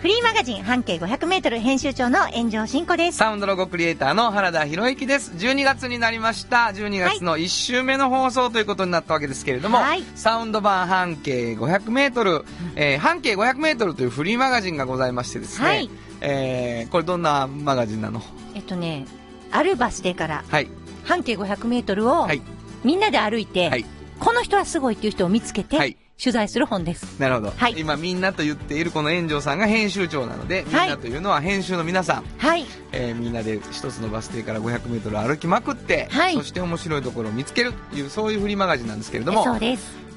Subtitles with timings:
[0.00, 3.18] フリーマガジン半径500メートル編集長の炎上真子です。
[3.18, 5.32] サウンドロゴクリエイターの原田博之です。
[5.32, 6.70] 12月になりました。
[6.72, 12.44] 12月の1週目の放送ということになったわけですけれども、はいサウンド版半径500メートル、
[12.76, 18.22] えー半径500メートルというフリーマガジンがございましてですね、はいえーこれどんなマガジンなの？
[18.54, 19.04] えっとね、
[19.50, 20.68] あるバス停からはい。
[21.06, 22.40] 半径500メートルをはい。
[22.84, 23.84] みんなで歩いて、はい。
[24.20, 27.20] この人はすごいっていう人を見つけて、はい取材する本です。
[27.20, 27.52] なるほど。
[27.56, 32.66] はい今みんなと言っているこの炎上さんが編集長なので、みんはいなというのは編集の皆さん、はい。
[32.92, 40.07] えーみんなで一つのバス停から500メートル歩きまくって、はいそして面白いところを見つけるという、そういうフリーマガジンなんですけれども、そうです。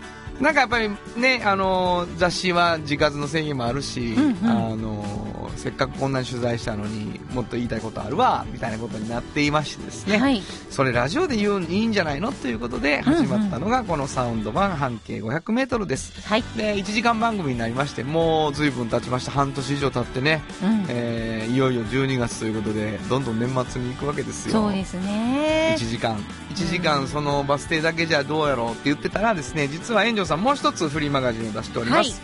[0.41, 10.41] なんかやっぱりね、あのー雑誌は時数の制限もあるし、うんうんあのーせっかくこんなに取材したのにもっと言いたいことあるわみたいなことになっていましてですね、はい。
[10.71, 16.43] それラジオで言ういいんじゃないのということで始まったのがこのサウンド版半径 500m ですはい。
[16.55, 20.85] で1時間番組になりましてもう随分経ちました半年以上経ってね、うん。
[20.89, 25.89] えーいよいよ12月ということでどんどん年末に行くわけですよそうですね1。
[25.89, 26.15] 時間
[26.53, 32.21] 1時間そのバス停だけじゃどうやろうって言ってたらですね実は炎上さんもう一つフリーマガジンを出しております、はい。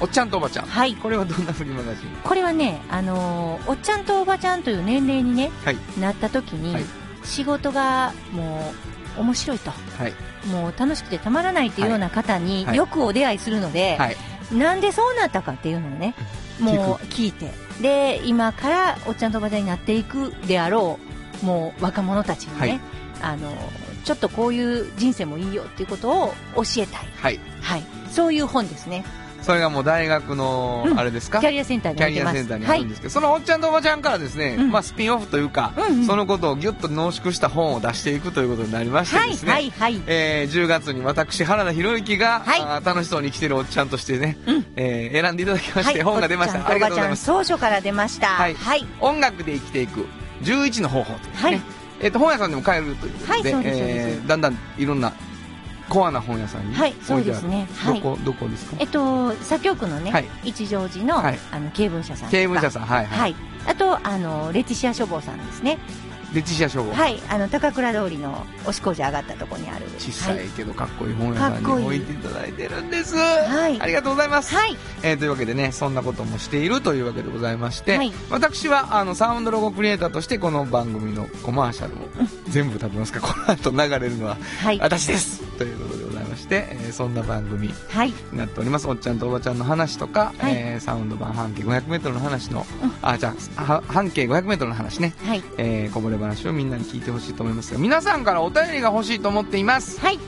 [0.00, 0.66] おっちゃんとおばちゃん。
[0.66, 0.94] はい。
[0.94, 2.08] これはどんなフリーマガジン？
[2.24, 5.76] これはね、あのーおっちゃんとおばちゃんという年齢にね、はい。
[6.00, 6.84] なった時に、はい。
[7.24, 8.72] 仕事がも
[9.18, 9.70] う面白いと。
[9.70, 10.14] はい。
[10.48, 12.76] もう楽しくてたまらないっていうような方にはい。
[12.76, 14.16] よくお出会いするので、はい。
[14.54, 16.14] なんでそうなったかっていうのをね、
[16.58, 20.98] もう聞いて、で、今からおっちゃんとおばちゃんになっていくであろ
[21.42, 22.80] う、もう若者たちにね、
[23.20, 23.52] あの、
[24.04, 27.08] ちょっとこういう人生もいいよっていうことを教えたい。
[27.16, 27.82] はいはい。
[28.10, 29.04] そういう本ですね。
[29.42, 32.08] それがもう大学のうんあれですか、キャリアセンターにキャ。
[32.10, 40.00] リアセンターにあるんですけど、そのおっちゃんとおばちゃんからですね、うんまあ、スピンオフというか、うんうんそのことをギュッと濃縮した本を出していくということになりましてはい、ですね、はい、はい。
[40.06, 48.28] えー10月に私原田博之が、はい楽しそうに生きてるおっちゃんとしてね、うんえー選んでいただきまして、はい、本が出ましたありがとうございます当初から出ました。
[48.28, 48.86] はいはい。
[49.00, 50.06] 音楽で生きていく
[50.42, 55.12] 11の方法というね、はいえっと本屋さんでも買えるということでだんだんいろんな
[55.88, 57.68] コアな本屋さんにはいそうですね。
[57.76, 58.00] はい。
[58.00, 58.76] どこどこですか？
[58.78, 60.28] えっと、左京区のね、はい。
[60.42, 61.38] 一乗寺の、はい。
[61.50, 62.30] あの、経文社さん。
[62.30, 63.36] 経文社さんはいはい、はい。
[63.66, 65.78] あと、あの、レティシア書房さんですね。
[66.34, 67.20] レティシア書房、はい。
[67.28, 69.86] あの、高倉通りの押し工事上がったところにある。
[69.98, 70.46] 小さはい。
[70.56, 73.80] けどかっこいい本屋さんに置いていただいてるんです、はい。
[73.80, 74.76] ありがとうございます、はい。
[75.02, 78.12] えーというわけでねそんなこともしているというわけでございまして、はい。
[78.30, 82.08] 私はあのサウンドロゴクリエイターとしてこの番組のコマーシャルを
[82.48, 83.20] 全部食べますか？
[83.20, 84.78] この後流れるのははい。
[84.80, 85.42] 私です。
[85.58, 86.01] ということで
[86.56, 88.12] えーそんな番組はい。
[88.32, 92.66] になっておりますおっちゃんとおばちゃんの話とか、はいえーサウンド版半径 500m の話の、
[93.02, 95.42] あじゃあは半径 500m の話ね、はい。
[95.58, 100.18] えーこぼれ話をみんなに聞いてほしいと思いますが皆さんからお便りが欲しいと思っていますはい。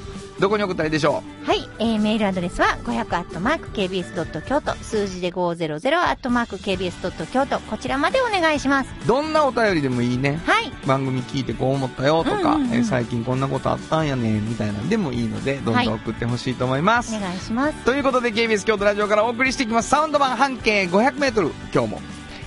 [0.40, 1.68] どこに送ったらいいでしょはい。
[1.78, 8.90] えー、メールアドレスは500アットマーク KBS ドット京都、数字で500アットマーク KBS ドット京都、こちらまでお願いします。
[9.04, 10.72] うどんなお便りでもいいねはい。
[10.86, 17.84] 番組聞いてこう思ったよとか、うんうんうんえー最近こんなことあったんやねんみたいなんでもいいのでどんどん送ってほしいと思います、お願いします。
[17.84, 22.00] ということで KBS 京都ラジオからお送りしていきますサウンド版半径 500m 今日も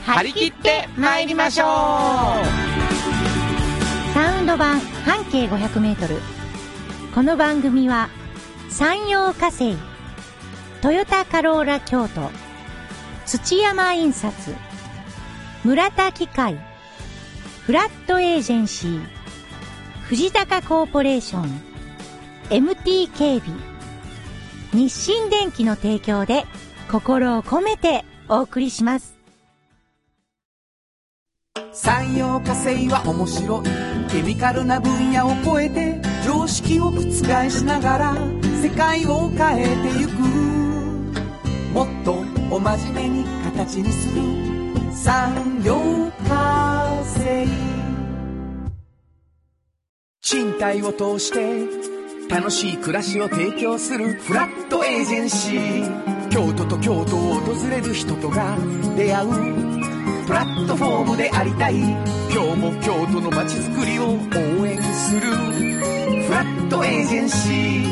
[0.06, 1.68] 張り切って参りましょう
[4.14, 6.47] サウンド版半径500メートル。
[7.18, 8.10] この番組は、
[8.70, 9.76] 山陽火星、
[10.84, 12.30] トヨタカローラ京都、
[13.26, 14.56] 土山印刷、
[15.64, 16.60] 村田機械、
[17.64, 19.02] フラットエージェンシー、
[20.04, 21.60] 藤高コーポレーション、
[22.52, 23.60] MT 警備、
[24.72, 26.46] 日清電機の提供で
[26.92, 29.17] 心を込めてお送りします。
[31.74, 33.64] 産業化成は面白い
[34.10, 37.02] ケミカルな分野を超えて常識を覆
[37.50, 38.16] しながら
[38.62, 40.12] 世界を変えてゆく。
[41.74, 44.22] もっとお真面目に形にする。
[44.92, 45.76] 産業
[46.28, 47.48] 化成
[50.22, 51.68] 賃貸を通して
[52.30, 52.78] 楽しい。
[52.78, 58.58] 暮らしを提供するフラットエージェンシー京都と京都を訪れる人とが
[58.96, 59.77] 出会う。
[60.28, 61.80] プラットフォームでありたい。
[61.80, 64.10] 今日も京都の街づくりを応
[64.68, 65.22] 援する。
[65.22, 67.88] フラットエージェンシー。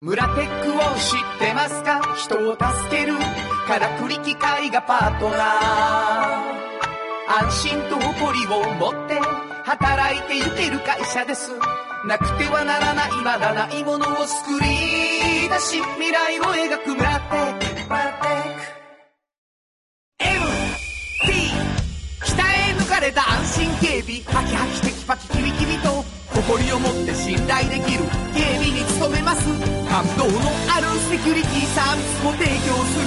[0.00, 2.00] 村テックを知ってますか？
[2.16, 3.16] 人を助ける。
[3.68, 5.38] からくり機械がパートナー。
[7.44, 9.20] 安心と誇りを持って
[9.64, 11.52] 働いてゆける会社です。
[12.08, 14.66] なくてはならないまだないものを作り
[15.48, 16.96] 出し未来を描く。
[16.96, 17.56] ブラテッ
[18.50, 18.55] ク。
[23.80, 26.02] 警備ハキハキテキパキキビキビと
[26.34, 29.46] 誇りを持って信頼できる警備に努めます。
[29.88, 33.06] 感動のあるセキュリティサービスも提供する。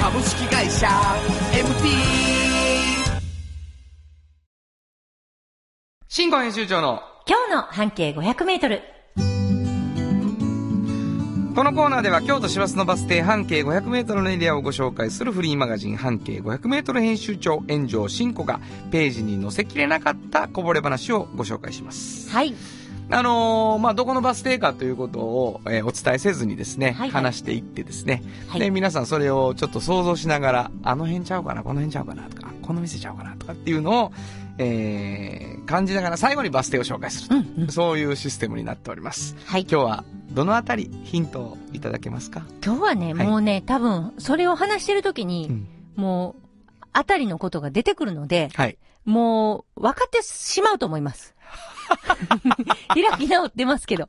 [0.00, 0.88] 株式会社
[1.52, 1.88] MT
[6.08, 8.97] 新婚編集長の今日の半径500メートル。
[11.58, 18.60] このコーナーでは京都市バスのバス停半径500メートルのエリアをご紹介するフリーマガジン半径500メートル編集長炎上真子が
[18.92, 22.30] ページに載せきれなかったこぼれ話をご紹介します。
[22.30, 22.54] はい。
[23.10, 34.12] あのーまあ、どこのバス停かということを、えーお伝えせずにですね、はいはい話していってですね、はいで、皆さんそれをちょっと想像しながら、あの辺ちゃうかな、この辺ちゃうかなとか、この店ちゃうかなとかっていうのを、
[34.58, 39.36] えー感じながら最後にバス停を紹介すると、うんうんそういうシステムになっております。
[39.44, 39.62] はい。
[39.70, 42.42] 今日はどのあたりヒントをいただけますか？
[42.64, 46.42] 今日はね、はいもうね、多分、それを話してる時に、うんもう、
[46.94, 48.78] あたりのことが出てくるので、はい。
[49.04, 51.34] もう、分かってしまうと思います。
[52.88, 54.08] 開き直ってますけど。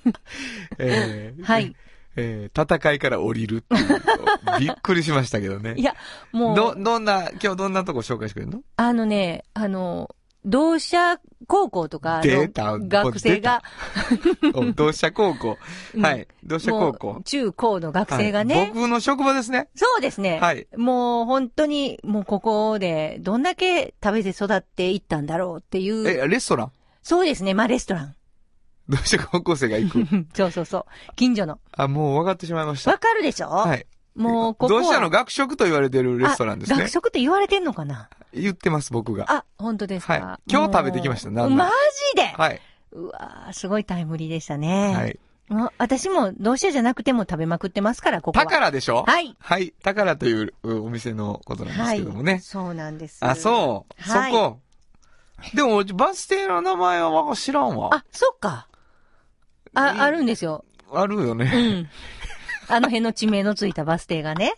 [0.78, 1.74] えーはい。
[2.16, 3.88] えー戦いから降りるっていう
[4.44, 5.74] のびっくりしましたけどね。
[5.76, 5.94] いや、
[6.32, 8.62] もど、う、どんな、今日どんなとこ紹介してくれるの？
[8.76, 10.14] あのね、あの、
[10.44, 12.48] 同社高校とかの
[12.88, 13.62] 学生が、
[14.54, 15.58] お同志社高校。
[15.94, 16.26] うんはい。
[16.42, 17.20] 同志社高校。
[17.24, 19.68] 中高の学生がはいね、僕の職場ですね。
[19.74, 20.38] そうですね。
[20.40, 26.08] はいもう本当に、もうここでどんだけ食べて育っていったんだろうっていう。
[26.08, 26.72] え、レストラン？
[27.02, 27.52] そうですね。
[27.54, 28.14] まあレストラン。
[28.90, 30.26] 同志社高校生が行く？
[30.36, 31.14] そうそうそう。
[31.16, 31.58] 近所の。
[31.72, 32.90] あ、もう分かってしまいました。
[32.90, 33.48] わかるでしょ？
[33.48, 33.86] はい。
[34.16, 34.80] もうここは。
[34.82, 36.88] 同志社の学食と言われてるレストランですねあ学。
[36.90, 38.10] 食って言われてんのかな？
[38.34, 39.26] 言ってます、僕が。
[39.28, 40.22] あ、本当ですか、はい
[40.52, 41.66] 今日食べてきましたなんマ
[42.14, 42.60] ジで、はい。
[42.92, 44.94] うわーすごいタイムリーでしたね。
[44.94, 45.18] はい。
[45.78, 48.44] 私も同志社じゃなくても食べまくってますから、ここは。
[48.44, 49.04] 宝でしょ？
[49.06, 49.34] はい。
[49.38, 49.72] はい。
[49.82, 52.38] 宝といううお店のことなんですけどもね。
[52.40, 53.18] そうなんです。
[53.24, 54.10] あ、そう。
[54.12, 54.58] はいそこ。
[55.54, 57.88] でも、バス停の名前はわ知らんわ。
[57.94, 58.68] あ、そっか。
[59.74, 60.64] あ、あるんですよ。
[60.92, 61.44] あるようね。
[61.80, 61.88] ん。
[62.68, 64.54] あの辺の地名のついたバス停がね。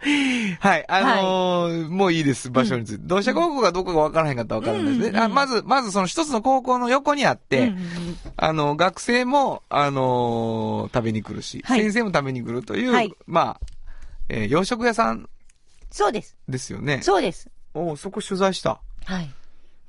[0.60, 0.84] はい。
[0.88, 3.02] あのーもういいです、場所について。
[3.04, 4.98] 同志社高校がどこかわからへんかったらわからないですね。
[4.98, 13.66] うんうんうんあまず、まずその一つの高校の横にあって、うんうんうんあの、学生も、あのー食べに来るし、はい先生も食べに来るという、はいまあ、
[14.30, 15.28] えー洋食屋さん
[15.90, 16.34] そうです。
[16.48, 17.00] ですよね。
[17.02, 17.50] そうです。
[17.74, 18.80] おそこ取材した。
[19.04, 19.30] はい。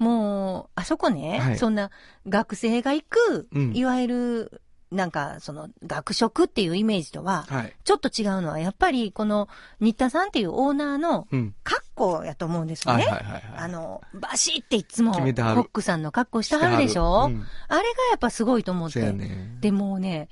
[0.02, 1.92] もう、あそこね、はいそんな
[2.28, 4.62] 学生が行く、うんいわゆる、
[4.92, 7.74] なんか、その、学食っていうイメージとは、はい。
[7.86, 9.48] ちょっと違うのは、やっぱり、この、
[9.80, 11.56] 新田さんっていうオーナーのうん。
[11.64, 13.06] 格好やと思うんですよね。
[13.06, 13.44] はいはいはいはい。
[13.58, 17.46] あの、バシっていつも、コ決めてはるックさんの格好してはるでしょ、うん。
[17.70, 19.18] あれがやっぱすごいと思っそうやて。
[19.18, 19.56] ね。
[19.62, 20.28] でもね、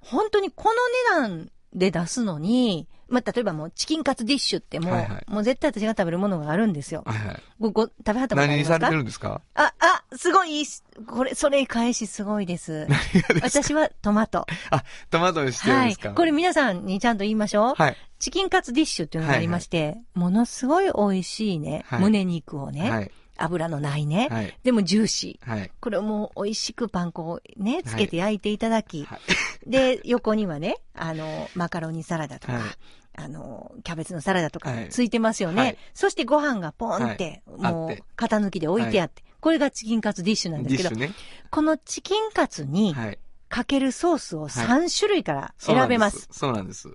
[0.00, 7.02] 本当にこの値段で出すのに、まあ、例えばもうチキンカツディッシュってもう、はいはいもう絶対私が食べるものがあるんですよ。
[7.06, 7.42] はいはい。
[7.60, 8.78] ご、ご、食べはったことありますか？
[8.78, 9.40] 何にされてるんですか？
[9.54, 10.64] あ、あ、すごい
[11.06, 12.86] これ、それ返しすごいです。
[13.42, 14.46] 私はトマト。
[14.70, 15.88] あ、トマトにしてるんはい。
[15.90, 17.74] ですかこれ皆さんにちゃんと言いましょう。
[17.74, 17.96] はい。
[18.18, 23.10] チキンカツディッシュっていうのがありまして、ものすごい美味しいね、はい胸肉をね、はい。
[23.36, 24.58] 油のないね、はい。
[24.62, 25.50] でもジューシー。
[25.50, 25.70] はい。
[25.80, 29.20] これをもう美味しくパン粉をね、つけて焼いていただき、はい
[29.66, 32.62] で、横にはね、あの、マカロニサラダとか、はい
[33.16, 35.62] あの、キャベツのサラダとかはいついてますよね。
[35.62, 41.12] はいそしてご飯がポンって、もう型抜きで置いてあって、これがチキンカツディッシュなんですけど、ね。
[41.50, 43.18] このチキンカツにはい。
[43.48, 46.28] かけるソースを3種類から選べます。
[46.32, 46.88] そうなんです。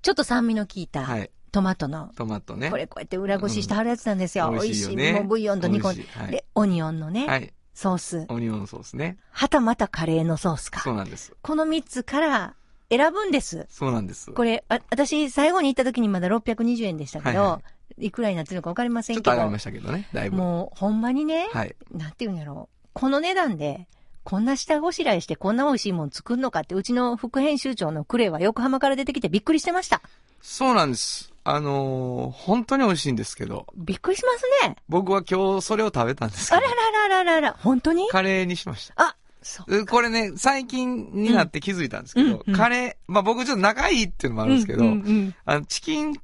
[0.00, 1.30] ちょっと酸味の効いたはい。
[1.52, 2.70] トマトの、トマトね。
[2.70, 4.48] これこうやって裏ごししてはるやつなんですよ。
[4.48, 5.12] うん美味しい。
[5.12, 6.04] もうブイヨンと煮込んで。
[6.12, 7.52] はいで、オニオンのね、はい。
[7.74, 8.26] ソース。
[8.28, 9.18] オニオンソースね。
[9.30, 10.80] はたまたカレーのソースか。
[10.80, 11.34] そうなんです。
[11.42, 12.54] この3つから
[12.90, 13.66] 選ぶんです。
[13.68, 14.32] そうなんです。
[14.32, 17.62] これ、あ私、最後に行った時にまだ620円でしたけど、はいは
[17.98, 20.36] いくらになってるのかわかりませんけどちょっと上がりま、したけどね、だいぶ。
[20.36, 21.74] もう、ほんまにね、はい。
[21.92, 22.88] なんていうんやろう。
[22.92, 23.88] この値段で、
[24.24, 30.02] こんな下ごしらえしてこんな美味しいもん作るのかって、うちの副編集長のクレイは横浜から出てきてびっくりしてました。
[30.42, 31.32] そうなんです。
[31.48, 34.76] あのー本当に美味しいんですけど、びっくりしますね。
[34.88, 38.08] 僕は今日それを食べたんですけどあら、ららららら、本当に？
[38.08, 38.94] カレーにしました。
[38.96, 39.76] あ、そう。
[39.78, 46.14] うこれね、最近になって気づいたんですけど、うんうんカレー、まあ僕ちょっと仲いいっていうのもあるんですけど、うんうんうんあの、チキン、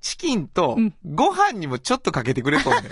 [0.00, 2.90] チキンとうん、ご飯にもちょっとかけてくれとんね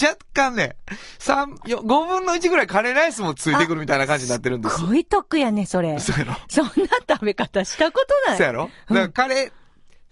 [0.00, 0.76] 若干ね、
[1.18, 4.84] 三、よ、5分の1ぐらいカレーライスもついてくるみたいな感じになってるんですす。
[4.86, 5.98] ごい得やね、それ。
[5.98, 6.72] そうやろそんな
[7.08, 8.38] 食べ方したことない。
[8.38, 9.52] そうやろだからカレー、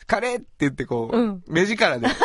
[0.06, 2.08] カレーって言ってこう、うん目力で、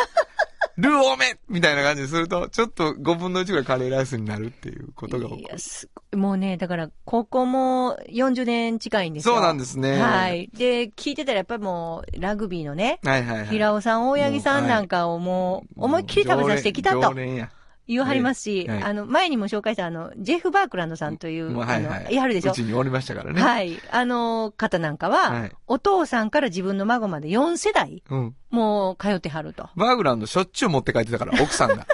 [0.78, 5.58] ルー多めみたいな感じにすると、ちょっと5分の1ぐらいカレーライスになるっていうことが起こるいや、。
[5.58, 6.16] すごい。
[6.16, 9.34] もうね、だから、高校も40年近いんですよ。
[9.34, 10.00] そうなんですね。
[10.00, 10.48] はい。
[10.56, 13.46] で、聞いてたらやっぱりもう、ラグビーのね、はいはいはい。
[13.48, 17.50] 平尾さん、大八木さんなんかをもう、思いっきり食べさせてきたと常連や。
[17.88, 22.00] 言わはりますし、はいあの、前にも紹介したあの、ジェフ・バークランドさんという、もうはいはい。
[22.00, 22.52] あの、いはるでしょ？
[22.52, 23.40] うちにおりましたからね。
[23.40, 23.80] はい。
[23.90, 28.36] あの方なんかは、はいお父さんから自分の孫まで4世代、うん。
[28.50, 29.68] もう通ってはると。
[29.76, 31.86] バーグランドしょっちゅう持って帰ってたから、 奥さんが。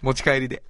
[0.00, 0.62] 持ち帰りで。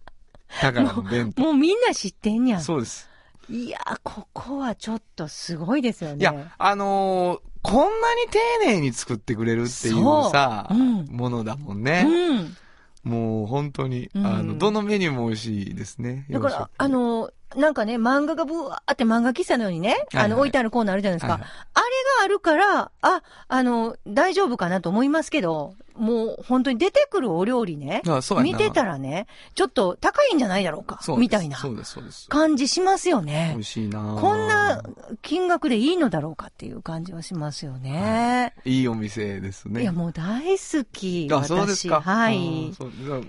[0.63, 1.43] だからの弁当。
[1.43, 2.61] もうみんな知ってんやん。
[2.61, 3.09] そうです。
[3.51, 6.17] いやー、ここはちょっとすごいですよね。
[6.19, 12.05] いや、あのーこんなに丁寧に作ってくれるっていうううんものだもんね。
[12.05, 12.57] うん。
[13.03, 16.27] もう本当に、うんあの、どのメニューも美味しいですね。
[16.31, 21.33] だからあの、なんかね、漫画がブワーって漫画喫茶のようにね、あの、はいはい置いてあるコーナーあるじゃないですか。
[21.33, 21.85] はいはいあれ
[22.19, 31.57] があるから、あ、あの、大丈夫かなと思いますけど、もう本当に出てくるお料理ね、あそう見てたらね、ちょっと高いんじゃないだろうかそう、みたいな。
[32.29, 33.65] 感じしますよね美味。
[33.65, 34.83] しいなこんな
[35.23, 38.53] 金額でいいのだろうかっていう感じはしますよね。
[38.65, 39.83] いいお店ですね。
[39.83, 41.29] いや、もう大好き。
[41.33, 42.01] あ、そうですか。
[42.01, 42.73] はい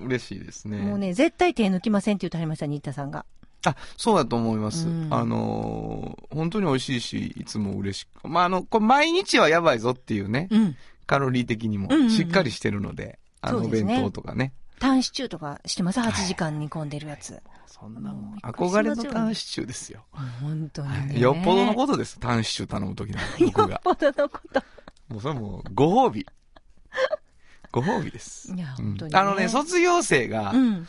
[0.04, 0.80] 嬉しいですね。
[0.80, 3.26] もうね、絶対手抜きませんって言ってはりました、新田さんが。
[3.66, 4.88] あ、そうだと思います。
[4.88, 8.28] うんあのー本当に美味しいし、いつも嬉しく。
[8.28, 10.76] まあ、あの、これ毎日はやばいぞっていうね、うん。
[11.06, 14.54] カロリー的にもしっかりしてるので、あの、お弁当とかね。
[14.80, 17.42] タンシチューとかしてます ?8 時間煮込んでるやつ。
[17.68, 20.06] そんなもん憧れのタンシチューですよ。
[20.42, 22.20] 本当によっぽどのことです。
[22.20, 23.74] タンシチュー頼むときの 僕が。
[23.74, 24.64] よっぽどのこと。
[25.10, 26.26] もうそれもう、ご褒美。
[27.72, 28.54] ご褒美です。
[28.54, 30.88] いや、うん本当に、ねあのね、卒業生が、うん。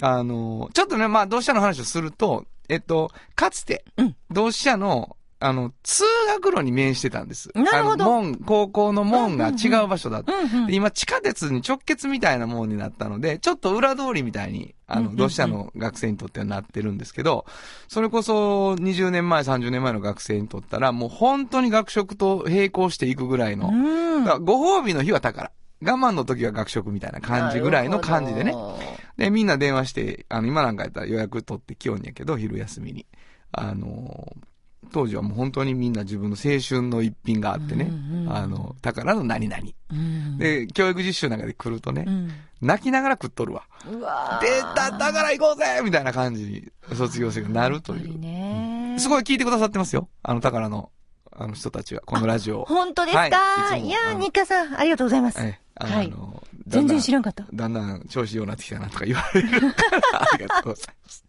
[0.00, 7.50] あの、ちょっとね、まあ、同志社の話をすると、えっと、かつてうん、同志社の、あの、通学路に面してたんです。
[7.54, 10.32] なるほどあの門、高校の門が違う場所だった。
[10.32, 17.44] うんうんで今、地下鉄に直結みたいなもんになったので、ちょっと裏通りみたいに、あの、うんうんうん同志社の学生にとってはなってるんですけど、
[17.88, 24.24] それこそ20年前、30年前の学生にとったら、もう本当に学食と並行していくぐらいの、うん。
[24.44, 25.50] ご褒美の日は宝。
[25.84, 28.54] 我慢の時は学食みたいな感じぐらいの感じでね
[29.16, 33.06] で、みんな電話して、あの、今なんかやったら予約取ってきよんやけど、昼休みに。
[33.52, 34.51] あのー
[34.92, 39.62] 当時はもう本当にみんな自分の青春の一品があってね、うんうんあの、宝の何々。
[39.62, 40.38] どうん。
[40.38, 42.30] で、教育実習なんかで来るとね、うん。
[42.60, 43.64] 泣きながら食っとるわ。
[43.90, 48.18] うわー出た宝行こうぜみたいな感じに卒業生がなるという。
[48.18, 48.96] ね。
[48.98, 50.08] すごい聞いてくださってますよ。
[50.22, 50.90] あの宝の、
[51.32, 52.64] あの人たちは、このラジオを。
[52.66, 55.40] 本当ですか、はいいやー、日課さん、ありがとうございます。
[55.40, 56.12] ええあの、はい
[56.68, 57.44] 全然知らんかった。
[57.52, 61.24] だんだん調子ようなってきたなとか言われるから、 ありがとうございます。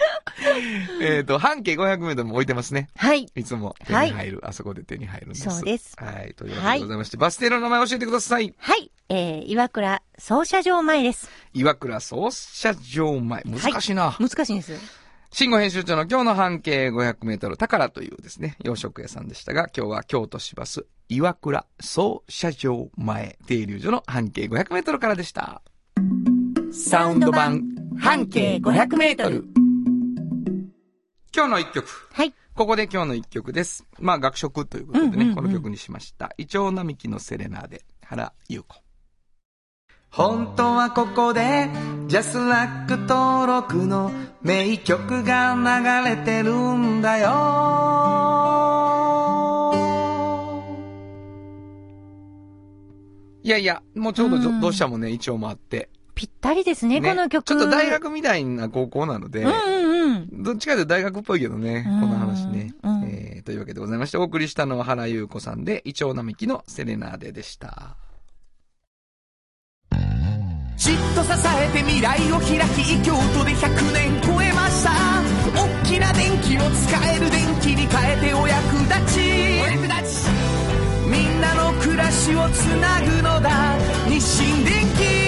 [1.00, 2.88] えっと、半径500メートルも置いてますね。
[2.96, 3.26] はい。
[3.34, 5.48] いつも手に入る、あそこで手に入るんです。
[5.50, 6.34] そうですはい。
[6.34, 8.54] というわけでございまして、バス停の名前教えてください。
[8.58, 8.90] はい。
[9.08, 11.30] えー、岩倉操車場前です。
[11.54, 13.42] 岩倉操車場前。
[13.44, 14.16] 難しいな。
[14.18, 15.08] 難しいんです。
[15.30, 25.62] 慎吾編集長の今日の半径500メートル、宝というですね、洋食屋さんでしたが、今日は京都市バス、岩倉操車場前停留所の半径500メートルからでした。
[26.72, 27.62] サウンド版
[27.98, 29.57] 半径500メートル。
[31.34, 31.86] 今日の一曲。
[32.12, 32.32] はい。
[32.54, 33.84] ここで今日の一曲です。
[34.00, 36.32] まあ、学食ということでね、うんうんうんこの曲にしました。
[36.38, 38.82] イチョウ並木のセレナーデ、原優子。
[40.10, 41.68] 本当はここで、
[42.06, 44.10] ジャスラック登録の
[44.42, 48.28] 名曲が流れてるんだよ。
[53.42, 55.90] いやいや、もうちょうどどうしたもね、イチョウもあって。
[56.18, 57.46] ぴったりですね、この曲。
[57.46, 60.42] ちょっと大学みたいな高校なので、うんうんうん。
[60.42, 62.74] どっちかというと大学っぽいけどね、うんこの話ね。
[62.82, 67.96] うんえーというわけでございまして、お送りしたのは原優子さんで、イチョウ並木のセレナーデでした。
[70.76, 74.90] じっと支えて未来を開き京都で100年超えました
[75.54, 79.20] 大きな電気を使える電気に変えてお役立ち
[79.60, 80.28] お役立ち
[81.06, 83.76] みんなの暮らしをつなぐのだ
[84.08, 85.27] 日清電気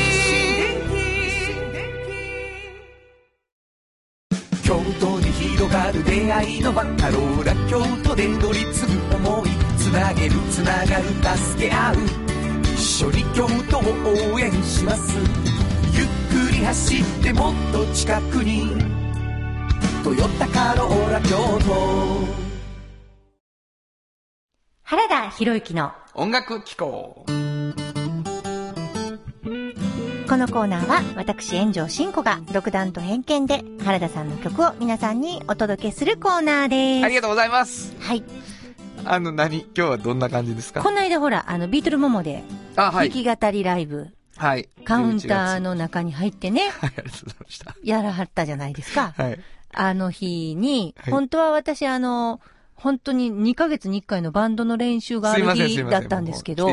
[4.71, 9.49] 京都に広がる出会いのバカローラ京都で乗り継ぐ思い。
[9.77, 11.97] つなげるつながる助け合う。
[12.77, 15.19] 一緒に京都を応援します。
[15.93, 16.07] ゆっ
[16.47, 18.77] くり走ってもっと近くに
[20.05, 21.37] 「トヨタカローラ京
[21.67, 22.29] 都」
[24.85, 27.27] 原田博之の音楽機構。
[30.41, 37.05] のコーナーは私炎上真子が独断と偏見で原田さんの曲を皆さんにお届けするコーナーです。
[37.05, 37.95] ありがとうございます。
[38.01, 38.25] はい。
[39.05, 39.59] あの、何？
[39.59, 40.83] 今日はどんな感じですか？
[40.83, 42.43] この間ほら、あの、ビートルモモで、
[42.75, 43.11] あ、はい。
[43.11, 44.71] 弾き語りライブ、はい。
[44.87, 45.75] カウンターの。
[45.75, 47.77] の中に入ってね、はい、ありがとうございました。
[47.85, 49.13] やらはったじゃないですか。
[49.15, 49.39] はい。
[49.75, 52.41] あの日に、はい本当は私あの、
[52.81, 55.55] 本当に2ヶ月に1回のバンドの練習がある。
[55.55, 56.69] 日だったんですけど、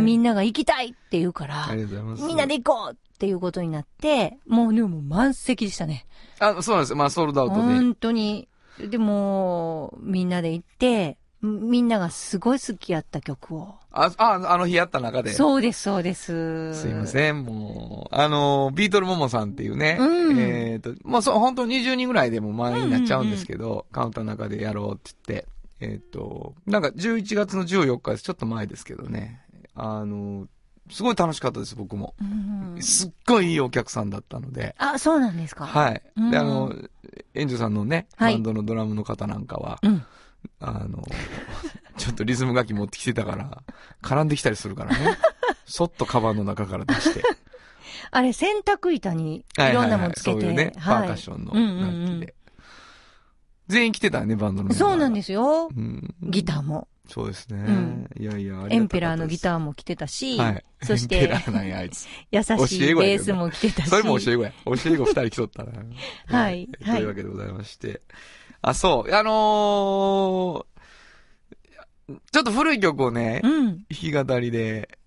[0.00, 1.68] みんなが行きたいって言うから。
[1.74, 6.06] みんなで行こうっていうことになって、もうね、もう満席でしたね。
[6.38, 6.94] あ、そうなんです。
[6.94, 7.60] まあ、ソールドアウトで。
[7.60, 8.48] 本当に。
[8.78, 13.74] でも、みんなで行って、みんながすごい好きやった曲を。
[13.90, 15.32] あ、あ、あの日やった中で。
[15.32, 16.74] そうです、そうです。
[16.74, 25.48] すいません、もう、あの、ビートルモモさんっていうね、うんえっ、と、もうそう、本当20人ぐらいでも満員になっちゃうんですけど、カウンターの中でやろうって言って、
[25.80, 28.22] えっ、と、なんか11月の14日です。
[28.22, 29.42] ちょっと前ですけどね。
[29.74, 30.46] あの、
[30.90, 32.14] すごい楽しかったです、僕も。
[32.20, 34.74] うんすっごいいいお客さんだったので。
[34.78, 36.02] あ、そうなんですかはい。
[36.16, 36.74] うんで、あの、
[37.34, 40.04] エンジョさんのね、はいバンドのドラムの方なんかは、うん。
[40.60, 41.02] あの、
[41.96, 43.62] ちょっとリズム楽器持ってきてたから、
[44.02, 45.16] 絡んできたりするからね。
[45.66, 47.22] そっとカバンの中から出して。
[48.10, 50.40] あれ、洗濯板にいはいはいはいろんなものつけて。
[50.40, 52.34] そういうね、パはいーカッションのうんうん楽うん器で。
[53.68, 55.68] 全員来てたよね、バンドのメンバーそうなんですよ。
[55.74, 56.14] うん。
[56.22, 56.88] ギターも。
[57.08, 57.58] そうですね。
[57.58, 60.64] んいやいや、エンペラーのギーターも来てたし、はい。
[60.82, 62.06] そしエンペラてー、なんや、あいつ。
[62.30, 62.50] 優し
[62.90, 63.90] いベースも来てたし。
[63.90, 64.52] それも教え子や。
[64.64, 65.72] 教え子二人来とったな。
[66.26, 68.00] はいというわけでございまして。
[68.68, 69.14] あ、そう。
[69.14, 70.74] あのー
[72.32, 73.66] ちょっと古い曲をね、うん。
[73.66, 74.98] 弾き語りで、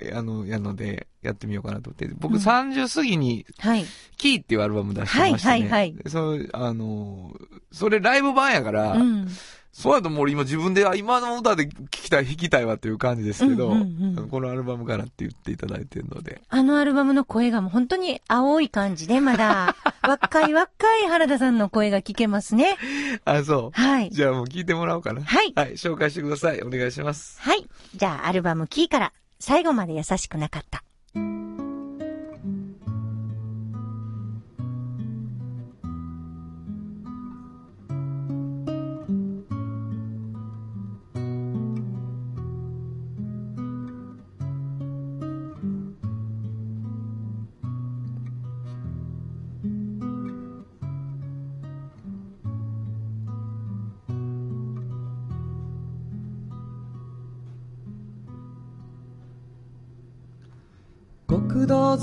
[0.00, 2.08] えあの、やるので、やってみようかなと思って。
[2.18, 3.84] 僕うん30過ぎに、はい。
[4.16, 5.50] キーっていうアルバム出してまして、ね。
[5.52, 9.28] はいはいはいでそう、あのーそれライブ版やから、うん。
[9.72, 16.42] そうやともう俺今自分で、あ、今の歌で聴きたい、弾きたいわっていう感じですけど、うんうんうんこのアルバムからって言っていただいてるので。
[16.48, 22.76] あのアルバムの声がもう本当に青い感じで、まだ、 若い若い原田さんの声が聞けますね。
[23.24, 23.80] あ、そう。
[23.80, 24.10] はい。
[24.10, 25.22] じゃあもう聞いてもらおうかな。
[25.22, 26.60] はいはい、紹介してください。
[26.62, 27.40] お願いします。
[27.40, 27.66] はい。
[27.94, 30.84] じゃあ、アルバムキーから、最後まで優しくなかった。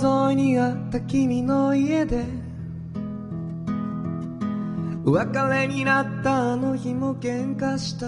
[0.01, 2.25] 沿いにあった君の家で。
[5.05, 8.07] お別れになったあの日も喧嘩した。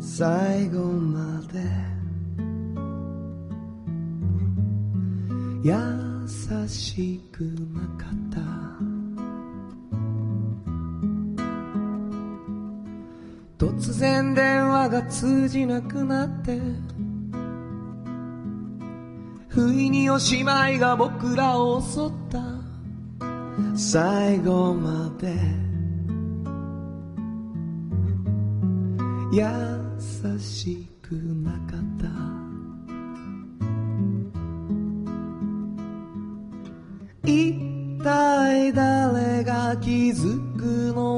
[0.00, 1.88] 最後まで。
[5.62, 8.40] 優しくなかった。
[13.58, 16.60] 突然電話が通じなくなって。
[19.58, 22.38] 不意におしまいが僕らを襲った。
[23.74, 25.34] 最後まで。
[29.32, 32.06] 優しくなかった。
[37.28, 41.17] 一体誰が気づくの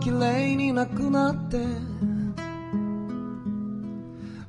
[0.00, 1.58] 綺麗になくなって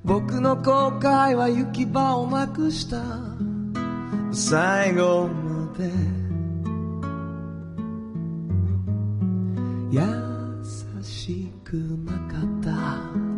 [0.04, 2.98] 僕の後悔は行き場をなくした。
[4.32, 5.92] 最後まで。
[9.92, 10.02] 優
[11.04, 13.30] しくなかった。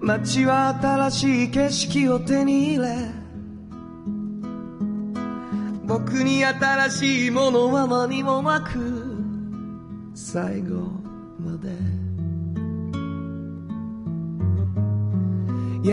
[0.00, 3.17] 街は新しい景色を手に入れ
[6.38, 8.78] に新しいものは何もなく
[10.14, 10.76] 最後
[11.40, 11.68] まで。
[15.82, 15.92] 優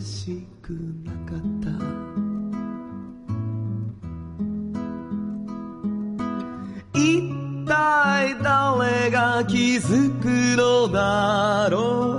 [0.00, 0.72] しく
[1.04, 1.70] なかった。
[6.98, 7.30] 一
[7.66, 12.15] 体誰が気づくのだろう。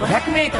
[0.00, 0.50] 500m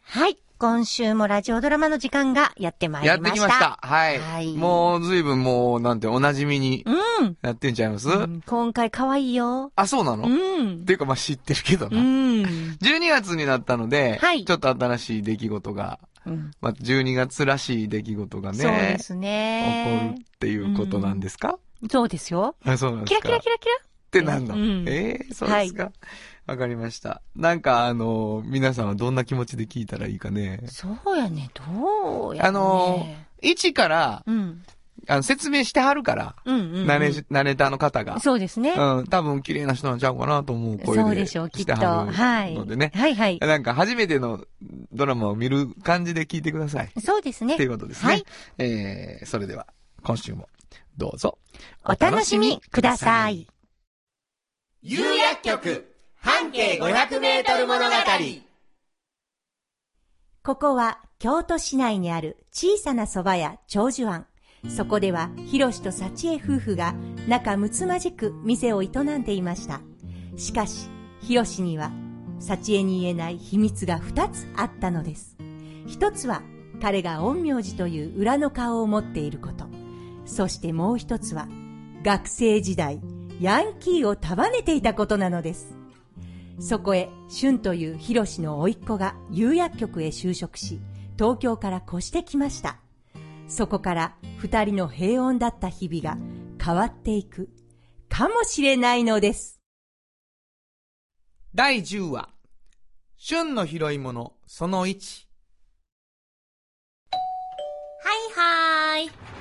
[0.00, 3.28] はい今週もラジオドラマの時間がやってまいりました。
[3.28, 3.78] やってきました。
[3.82, 4.18] はい。
[4.18, 6.82] はい、もう、ずいぶんもう、なんて、お馴染みに。
[6.86, 7.36] うん。
[7.42, 9.70] やってんちゃいます、うん、今回可愛いよ。
[9.76, 10.26] あ、そうなの？
[10.26, 10.76] うん。
[10.76, 11.98] っていうか、まあ、知ってるけどな。
[11.98, 12.06] うん。
[12.80, 14.46] 12月になったので、はい。
[14.46, 16.50] ちょっと新しい出来事が、うん。
[16.62, 18.58] まあ、12月らしい出来事がね。
[18.58, 20.14] そうですね。
[20.14, 22.56] 起こるっていうことなんですか、うん、そうですよ。
[22.64, 23.28] あ、そうなんですか。
[23.28, 23.72] キラキラキラキラ
[24.18, 25.92] ってなんの、うんええそうですか
[26.46, 27.22] わ、かりました。
[27.34, 30.60] なんかあの、皆さんはどんな気持ちで聞いたらいいかね？
[30.66, 31.50] そうやね。
[31.54, 32.48] どうやね。
[32.48, 33.06] あの、
[33.42, 34.62] 一から、うん。
[35.08, 36.86] あの説明してはるから、うんうん、うん。
[36.86, 38.18] ナレナレーターの方が。
[38.18, 38.72] そうですね。
[38.76, 41.02] うん、多分綺麗な人なんちゃうかなと思う声で。
[41.02, 41.74] そうでしょう、きっと。
[41.74, 42.54] はい。
[42.54, 42.90] のでね。
[42.94, 43.38] はいはい。
[43.38, 44.44] なんか初めての
[44.92, 46.90] ドラマを見る感じで聞いてください。
[47.00, 47.54] そうですね。
[47.54, 48.12] っていうことですね。
[48.12, 48.24] はい。
[48.58, 49.66] えー、それでは、
[50.02, 50.48] 今週も、
[50.96, 51.38] どうぞ。
[51.84, 53.46] お楽しみください。
[54.88, 57.90] 有薬局半径500メートル物語
[60.44, 64.28] ここは京都市内にある小さな蕎麦屋長寿庵。
[64.68, 66.94] そこでは、ひろしと幸恵夫婦が
[67.26, 69.80] 仲睦まじく店を営んでいました。
[70.36, 70.88] しかし、
[71.20, 71.90] ひろしには、
[72.38, 75.36] 幸恵に言えない秘密が二つあったのです。
[75.88, 76.42] 一つは、
[76.80, 79.66] 彼が陰陽師という裏の顔を持っていること。
[80.26, 81.48] そしてもう一つは、
[82.04, 83.00] 学生時代、
[83.40, 85.74] ヤンキーを束ねていたことなのです。
[86.58, 90.80] そこへ、俊というヒロシの甥っ子が釉薬局へ就職し、
[91.18, 92.78] 東京から越してきました。
[93.46, 96.18] そこから二人の平穏だった日々が
[96.62, 97.50] 変わっていく、
[98.08, 99.60] かもしれないのです。
[101.54, 102.30] 第10話、
[103.16, 105.26] 旬の拾い物、その1。
[108.02, 109.35] はいはーい。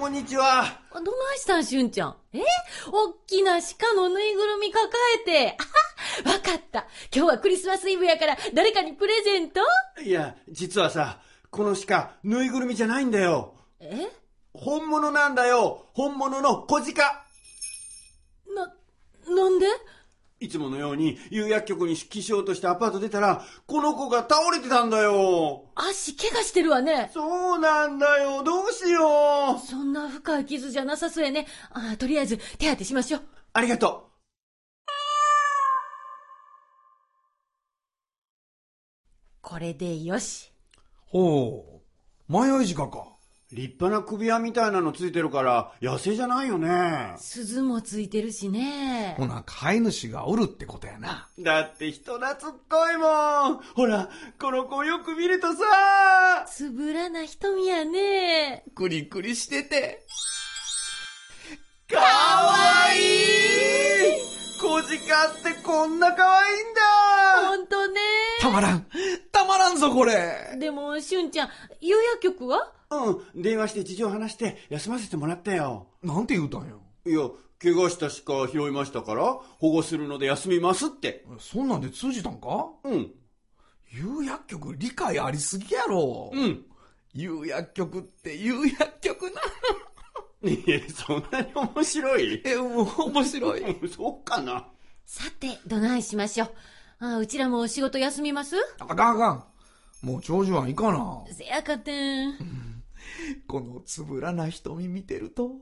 [0.00, 0.64] こんにちは。
[0.64, 2.16] あどないしたん、しゅんちゃん？
[2.32, 2.40] え？
[2.90, 4.90] おっきな鹿のぬいぐるみ抱
[5.22, 5.56] えて。
[6.26, 6.88] あはわかった。
[7.14, 9.60] 今日はクリスマスイブやから誰かにプレゼント？
[10.04, 13.54] いや、実はさ、この鹿、ぬいぐるみじゃないんだよ。
[13.78, 14.08] え？
[14.52, 15.86] 本物なんだよ。
[15.94, 17.24] 本物の小鹿。
[18.52, 18.74] な、
[19.32, 19.66] なんで？
[20.44, 25.70] いつものように、有薬局に出勤しようとしてアパート出たら、この子が倒れてたんだよ。
[25.74, 27.10] 足怪我してるわね。
[27.12, 28.42] そうなんだよ。
[28.42, 29.66] どうしよう。
[29.66, 31.46] そんな深い傷じゃなさそうやね。
[31.70, 33.22] あとりあえず手当てしましょう。
[33.54, 34.10] ありがと
[39.40, 40.52] これでよし。
[41.06, 41.80] ほ
[42.28, 42.32] う。
[42.32, 43.13] 迷い鹿か。
[43.54, 43.56] う。
[43.56, 47.14] 立派な首輪みたいなのついてるから、野生じゃないよね。
[47.16, 49.14] 鈴もついてるしね。
[49.16, 51.28] ほな、飼い主がおるってことやな。
[51.38, 53.62] だって人懐っこいもん。
[53.74, 54.08] ほら、
[54.40, 56.44] この子よく見るとさ。
[56.46, 58.64] つぶらな瞳やね。
[58.74, 60.04] クリクリしてて。
[61.88, 64.86] かわいい小鹿っ
[65.42, 66.80] てこんなかわいいんだ
[67.48, 68.00] ほんとね。
[68.40, 68.86] たまらん。
[69.34, 70.56] たまらんぞ、これ。
[70.58, 71.48] でも、しゅんちゃん、
[71.80, 72.72] 有薬局は？
[72.90, 75.88] うん、電話して事情話して休ませてもらったよ。
[76.02, 76.80] なんて言うたんよ。
[77.04, 77.28] いや、
[77.60, 79.24] 怪我した鹿拾いましたから、
[79.58, 81.26] 保護するので休みますって。
[81.38, 82.70] そんなんで通じたんか？
[82.84, 83.12] うん、
[83.90, 86.30] 有薬局理解ありすぎやろ。
[86.32, 86.64] うん。
[87.12, 89.30] 有薬局って有薬局
[90.42, 90.50] な。
[90.50, 92.42] いや、そんなに面白い？
[92.44, 93.60] え、もう面白い。
[93.80, 94.68] う んそうかな。
[95.06, 96.54] さて、どないしましょう。
[97.00, 98.56] あうちらも仕事休みます？
[98.78, 99.44] あかんあかん。
[100.06, 101.24] もう長寿はいかな。
[101.32, 102.34] せやかてん。
[103.46, 105.52] このつぶらな瞳見てると。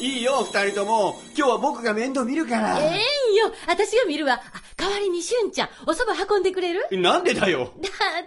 [0.00, 1.20] いいよ、二人とも。
[1.36, 2.78] 今日は僕が面倒見るから。
[2.80, 3.52] ええんよ。
[3.68, 4.34] 私が見るわ。
[4.34, 4.40] あ、
[4.76, 6.88] 代わりにしゅんちゃん、お蕎麦運んでくれる？
[7.00, 7.60] なんでだよ。
[7.60, 7.70] だっ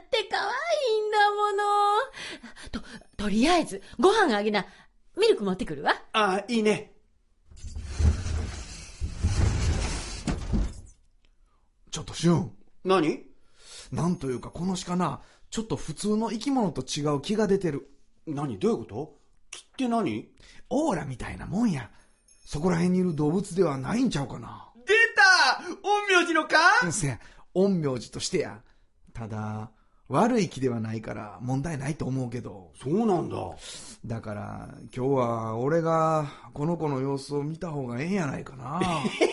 [0.09, 0.45] て可愛
[0.95, 1.63] いんだもの。
[2.71, 2.81] と、
[3.17, 4.65] とりあえず、ご飯あげな。
[5.17, 6.01] ミルク持ってくるわ。
[6.13, 6.93] あ、いいね。
[11.95, 12.51] ちょっと俊。
[12.83, 13.23] 何？
[13.93, 17.89] なんというか、この鹿な、ちょっと普通の生き物と違う気が出てる。
[18.27, 18.59] 何？
[18.59, 19.13] どういうこと？
[19.49, 20.27] きっって何？
[20.69, 21.89] オーラみたいなもんや。
[22.45, 24.67] そこら辺にいる動物ではないんちゃうかな。
[24.85, 27.19] 出た陰陽師のかうんせや、
[27.53, 28.59] 陰陽師としてや。
[29.13, 29.71] ただ、
[30.09, 32.73] 悪い気ではないから問題ないと思うけど。
[32.83, 33.37] そうなんだ。
[34.05, 38.81] だから、今日は俺がこの子の様子を見た方がええんやないかな。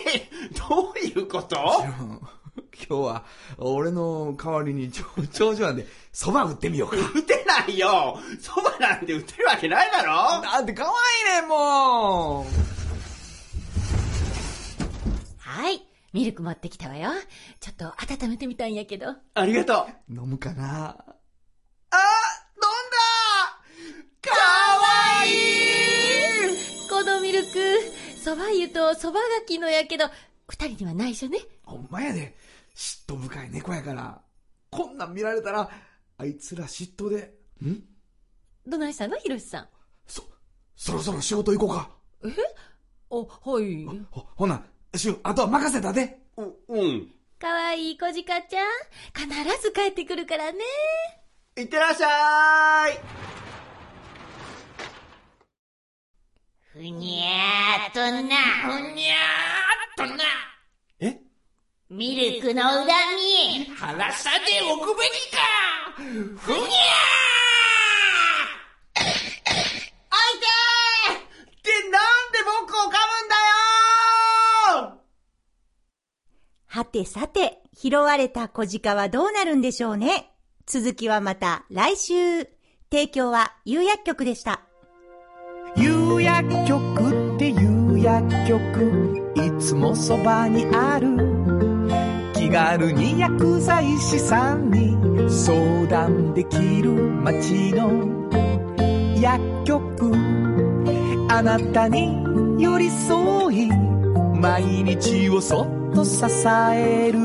[0.69, 1.57] どういうこと？
[2.87, 3.25] 今日は
[3.57, 6.97] 俺の代わりに長長女なんで蕎麦打ってみようか。
[7.15, 12.45] 打てないよそばなんて打てるわけないだろだって可愛いねんもう
[15.39, 15.81] はい。
[16.13, 17.09] ミルク持ってきたわよ。
[17.59, 19.15] ちょっと温めてみたんやけど。
[19.33, 20.13] ありがとう。
[20.13, 20.95] 飲むかな？
[21.89, 21.97] あ
[22.55, 22.69] 飲ん
[24.21, 24.35] だか
[25.19, 25.29] わい
[26.85, 27.49] いこのミルク、
[28.23, 30.05] 蕎麦湯と蕎麦がきのやけど、
[30.49, 31.39] 二人には内緒ね。
[31.63, 32.35] ほんまやで。
[32.75, 34.21] 嫉妬深い猫やから。
[34.71, 35.69] こんなん見られたら、
[36.17, 37.33] あいつら嫉妬で。
[37.63, 37.83] ん？
[38.65, 39.15] どないしたの？
[39.17, 39.69] ひろしさん。
[40.07, 40.23] そ、
[40.75, 41.89] そろそろ仕事行こうか。
[43.11, 43.85] あ、はい。
[44.09, 44.63] ほ、ほな、
[44.95, 46.19] しゅう、あとは任せたで。
[46.37, 47.11] う、うん。
[47.39, 48.65] かわいい小鹿ちゃん。
[49.13, 50.59] 必ず帰ってくるからね。
[51.57, 52.99] いってらっしゃい
[56.73, 58.11] ふにゃーっとな。
[58.11, 59.62] ふにゃー
[59.93, 60.23] っとな？
[60.99, 61.19] え？
[61.89, 65.37] ミルクの恨み、晴らさでおくべきか。
[65.95, 66.69] ふにゃー
[68.95, 70.45] あいて
[71.53, 72.01] ってなん
[72.31, 72.93] で僕を噛むん
[73.29, 73.35] だ
[74.81, 74.99] よ
[76.67, 80.31] はてさて、拾われた小鹿はどうなるんでしょうね。
[80.65, 82.47] 続きはまた来週。
[82.91, 84.61] 提供は有薬局でした。
[85.75, 86.92] 有薬局
[88.03, 91.15] 薬局いつもそばにある。
[92.33, 94.97] 気軽に薬剤師さんに
[95.29, 98.29] 相談できる街の
[99.15, 100.11] 薬局。
[101.29, 103.69] あなたに寄り添い
[104.35, 106.25] 毎日をそっと支
[106.75, 107.19] える。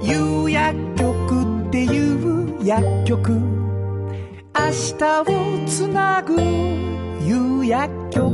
[0.00, 3.32] 有薬局っていう薬局。
[3.32, 5.24] 明日を
[5.66, 8.33] つなぐ夕薬局。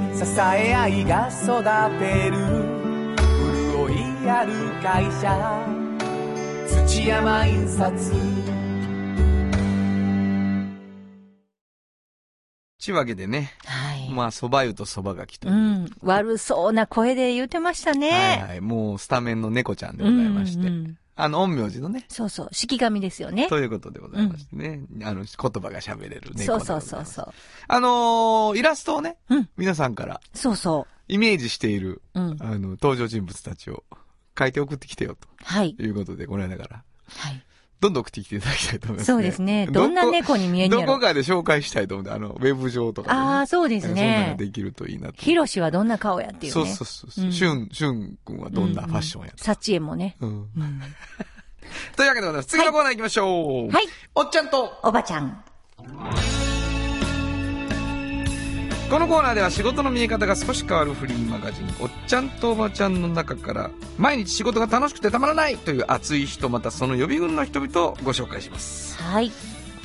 [0.23, 1.63] 支え合いが育
[1.97, 2.37] てる
[3.71, 4.53] 潤いある
[4.83, 5.65] 会社
[6.85, 7.91] 土山印刷
[12.77, 14.09] ちゅうわけでね、はい。
[14.11, 15.57] まあ、蕎麦湯と蕎麦がきというう。
[15.57, 15.89] ん。
[16.03, 18.09] 悪そうな声で言ってましたね。
[18.11, 18.61] はいはい。
[18.61, 20.67] もうスタメンの猫ちゃんでございまして。
[20.67, 22.05] うんうんあの、陰陽師のね。
[22.07, 22.49] そうそう。
[22.51, 23.47] 式神ですよね。
[23.47, 24.81] ということでございましてね。
[25.03, 27.33] あの、言葉が喋れる猫でそうそうそうそう。
[27.67, 32.19] あのーイラストをね、うん皆さんからそうそイメージしている、う。
[32.19, 32.37] うん。
[32.39, 33.83] あの、登場人物たちを
[34.37, 35.75] 書いて送ってきてよ、はい。
[35.75, 37.43] ということで、この間から、はい。
[37.81, 39.65] どんどん送ってきていただきたいと思います、そうですね。
[39.65, 42.03] どんな猫に見えんやろどこかで紹介したいと思う？
[42.03, 43.21] んで、あの、ウェブ上とかで、ね。
[43.21, 44.37] ああ、そうですそんなの。
[44.37, 45.15] できるといいなと。
[45.17, 46.51] ヒロシはどんな顔やっていうね。
[46.51, 49.43] そうそうそうシュン、シュン君はどんなファッションやと。
[49.43, 50.15] サチエもね。
[50.21, 50.29] うん。
[50.29, 50.81] うん
[51.95, 52.47] というわけでございます。
[52.49, 53.71] 次のコーナー行きましょう。
[53.71, 53.85] はい。
[54.13, 55.43] おっちゃんと、おばちゃん。
[58.91, 69.01] このコーナーでは仕事の見え方が少し変わるフリーマガジン、おっちゃんとおばちゃんの中から、毎日仕事が楽しくてたまらないという熱い人、またその予備軍の人々をご紹介します。
[69.01, 69.31] はい。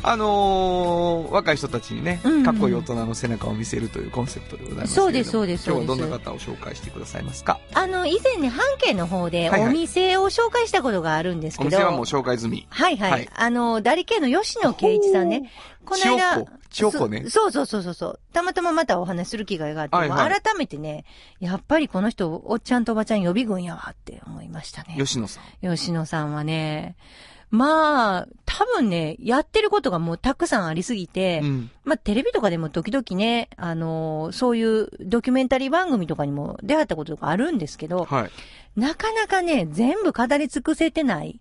[0.08, 4.94] あのー、若い人たちにね、うんうんかっこいい大人の背中を見せるというコンセプトでございます。
[4.94, 7.58] そうですそうです今日はどんな方を紹介してくださいますか？
[7.74, 11.76] あの、以前ね、半径の方ではいはいお店を紹介したことがあるんですおけど。
[11.76, 12.66] 店はもう紹介済み。
[12.70, 13.10] はいはい。
[13.10, 15.50] はいあの、ダリ系の吉野圭一さんね。
[15.84, 16.44] この間。
[16.68, 18.20] 千代ねそそうそうそうそう。
[18.32, 21.04] たまたままたお話しする機会があって、はいはい改めてね、
[21.40, 24.96] やっぱりこの人、おっちゃんとおばちゃん予備軍やわって思いましたね。
[24.98, 25.68] 吉野さん。
[25.68, 26.96] 吉野さんはね、
[27.50, 31.70] まあ、多分ね、やってることがもうたくさんありすぎて、うん。
[31.84, 38.30] まあ、テレビとかでも時々ね、あのーそういうドキュメンタリー番組とかにも出会ったこととかあるんですけど、はい。
[38.80, 41.40] なかなかね、全部語り尽くせてない。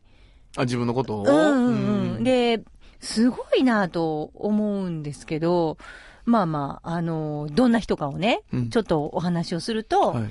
[0.56, 1.24] あ、自分のことを？
[1.24, 2.64] うんうんうん。、で、
[3.02, 5.78] すごいなと思うんですけど、
[6.26, 10.24] まあまあ、あのーどんな人かをね、うんちょっとお話をすると、はい。
[10.24, 10.30] も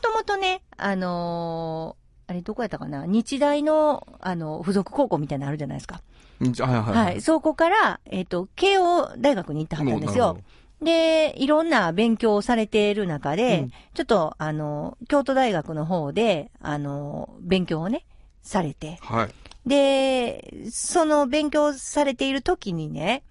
[0.00, 2.01] ともとね、あのー
[2.32, 3.04] あれどこやったかな？
[3.04, 6.00] 日大の、あの、付属高校みたいなのあるじゃないですか。
[6.40, 7.20] うんはいはいはい。
[7.20, 10.38] そこから、えっ、と、慶応大学に行ってはったんですよ。
[10.80, 18.06] で、いろんな勉強をされている中で、うんちょっと、あの、京都大学の方で、あの、勉強をね、
[18.42, 18.98] されて。
[19.06, 19.34] どはい。
[19.68, 23.22] で、その勉強されている時にね、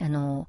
[0.00, 0.48] あの、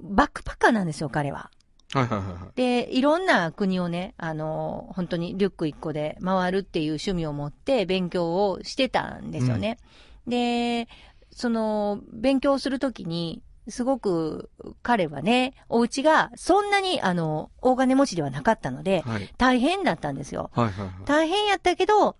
[0.00, 1.50] バックパッカーなんですよ、彼は。
[1.92, 2.56] はいはいはいはい。
[2.56, 9.78] で、いろんな国をね、あの、本当にリュック一個で回るっていう趣味を持って勉強をしてたんですよね。
[10.26, 10.88] で、
[11.30, 14.50] その、勉強するときに、すごく
[14.82, 19.32] 彼はね、お家がそんなにあの、大金持ちではなかったので、はい。
[19.38, 20.50] 大変だったんですよ。
[20.54, 20.94] はいはいはい。
[21.04, 22.16] 大変やったけど、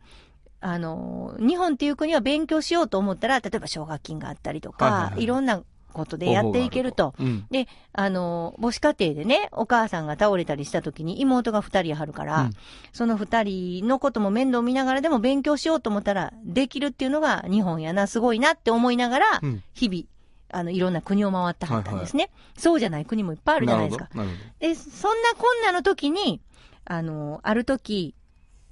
[0.60, 7.14] あの、日本っていう国は勉強しようと思ったら、例えば奨学金があったりとか、はいはいはいいろんなことでやっていけると。
[7.18, 7.46] うん。
[7.50, 12.50] で、あの、母子家庭でね、お母さんが倒れたりした時に妹が二人あるから、うん
[12.92, 20.04] その二人のことも面倒見ながらでも勉強しようと思ったら、できるっていうのが日本やな、すごいなって思いながら、うん日々、
[20.52, 22.30] あの、いろんな国を回ってはったんですね。
[22.56, 24.08] そうじゃない国もいっぱいあるじゃないですか。
[24.58, 26.40] で、そんなこんなの時に、
[26.84, 28.14] あの、ある時、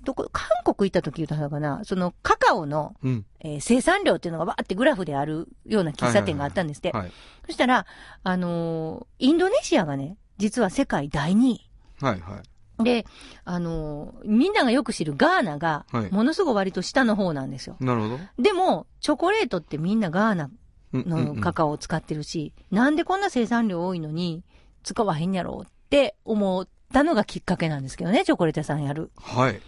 [0.04, 2.94] どこ、韓国行った時言ったのかな、そのカカオの。
[3.02, 3.26] うん。
[3.40, 6.90] えー生産量っていうのがわーってグラフであるような喫茶店があったんですって。
[6.92, 7.12] はい。
[7.46, 7.86] そしたら、
[8.22, 11.70] あのーインドネシアがね、実は世界第2位。
[12.00, 12.40] はいは
[12.80, 12.84] い。
[12.84, 13.06] で、
[13.44, 17.76] あのーみんながよく知るガーナがはい、ものすごい割と下の方なんですよ。
[17.80, 18.18] なるほど。
[18.38, 20.50] でも、チョコレートってみんなガーナ
[20.92, 24.42] うんうんうんのカカオを使ってるし、なんでこんな生産量多いのに
[24.84, 29.10] 使わへんやろうって思ったのがきっかけなんですけどね、チョコレート屋さんやる。
[29.20, 29.60] はい。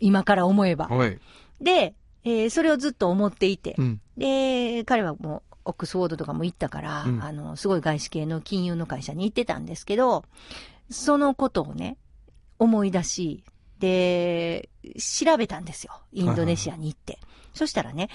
[0.00, 0.86] 今から思えば。
[0.86, 1.18] はい。
[1.60, 4.00] で、えーそれをずっと思っていてう、ん。
[4.16, 10.24] で、彼はもう、オックスフォードとかも行ったから、うんあの、すごい外資系の金融の会社に行ってたんですけど、
[10.90, 11.96] そのことをね、
[12.58, 13.44] 思い出し、
[13.78, 15.92] で、調べたんですよ。
[16.12, 17.18] インドネシアに行って。
[17.54, 18.08] そしたらね、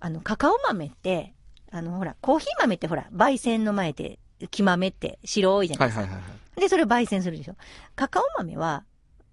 [0.00, 1.34] あの、カカオ豆って、
[1.70, 4.18] あの、ほら、コーヒー豆ってほら、焙煎の前って、
[4.50, 6.02] 木豆って白いじゃないですか。
[6.02, 6.60] はいはいはいはい。
[6.60, 7.56] で、それを焙煎するでしょ。
[7.96, 8.84] カカオ豆は、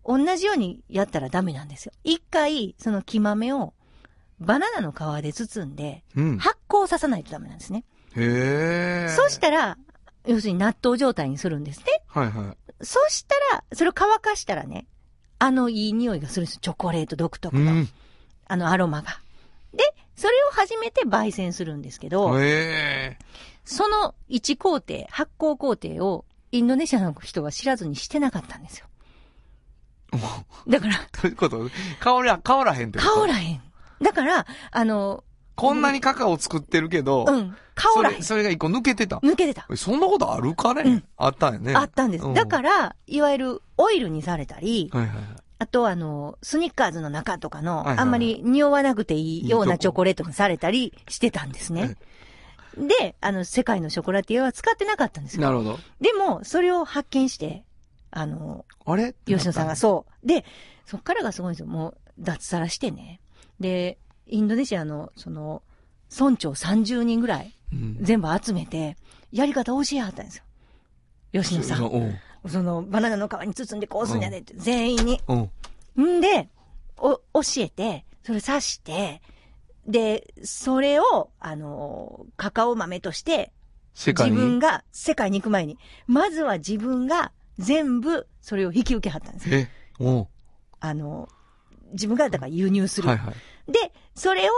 [0.06, 1.92] 同じようにやったらダメなんですよ。
[2.04, 3.74] 一回、その木豆を、
[4.40, 6.38] バナナの皮で包んで、うん。
[6.38, 7.84] 発酵させないとダメなんですね。
[8.16, 9.08] へえ。
[9.10, 9.78] そしたら、
[10.26, 11.86] 要するに納豆状態にするんですね。
[12.08, 12.58] はいはい。
[12.84, 14.88] そしたら、それを乾かしたらね、
[15.40, 16.60] あのいい匂いがするんですよ。
[16.62, 17.90] チョコレート独特の、うん。
[18.48, 19.20] あのアロマが。
[19.74, 19.84] で、
[20.16, 22.34] それを初めて焙煎するんですけど。
[23.64, 28.88] その一工程、発酵工程をインドネシアの人は知らずにしてなかったんですよ。
[30.68, 31.70] だから、ということ？
[32.04, 33.22] 変わら、変わらへんってこと？
[33.22, 33.62] 香らへん。
[34.02, 35.24] だから、あの、
[35.56, 38.24] こんなにカカオ作ってるけど、うん、香らへんそれ、。
[38.24, 39.18] それが一個抜けてた？
[39.18, 39.68] 抜けてた。
[39.76, 41.74] そんなことあるかね、うんあったんやね。
[41.76, 42.26] あったんです。
[42.26, 45.26] うだから、いわゆるオイルにされたり、はいはいはい。
[45.60, 51.98] あとあの、スニッカーズの中とかの、はいはいはいあんまり匂わなくていいようなチョコレートにされたりしてたんですね。
[52.78, 55.44] で、あの、世界のショコラティエは使ってなかったんですよ。
[55.44, 55.80] なるほど。
[56.00, 57.64] でも、それを発見して、
[58.12, 59.16] あの、あれ？
[59.26, 60.28] 吉野さんがそう。
[60.28, 60.46] で、
[60.86, 61.68] そっからがすごいんですよ。
[61.68, 63.20] もう、脱サラしてね。
[63.60, 63.98] で、
[64.28, 65.64] インドネシアの、その、
[66.14, 67.98] 村長30人ぐらい、うん。
[68.02, 68.98] 全部集めて、
[69.32, 70.44] やり方教えはったんですよ。
[71.42, 71.86] 吉野さん。
[71.86, 72.50] うん。
[72.50, 75.22] その、バナナの皮に包んでこうすんやでって、全員に。
[75.96, 76.18] うん。
[76.18, 76.50] んで、
[76.98, 77.22] お、教
[77.60, 79.22] えて、それ刺して、
[79.88, 83.54] で、それを、あの、カカオ豆として、
[83.94, 84.36] 自世界に？
[84.36, 87.32] 分が、世界に行く前に、まずは自分が
[87.62, 89.58] 全部、それを引き受けはったんですよ。
[89.58, 90.28] え、おう
[90.80, 91.30] あの、
[91.94, 93.08] 自分がだから輸入する。
[93.08, 93.72] はいはい。
[93.72, 94.54] で、それを、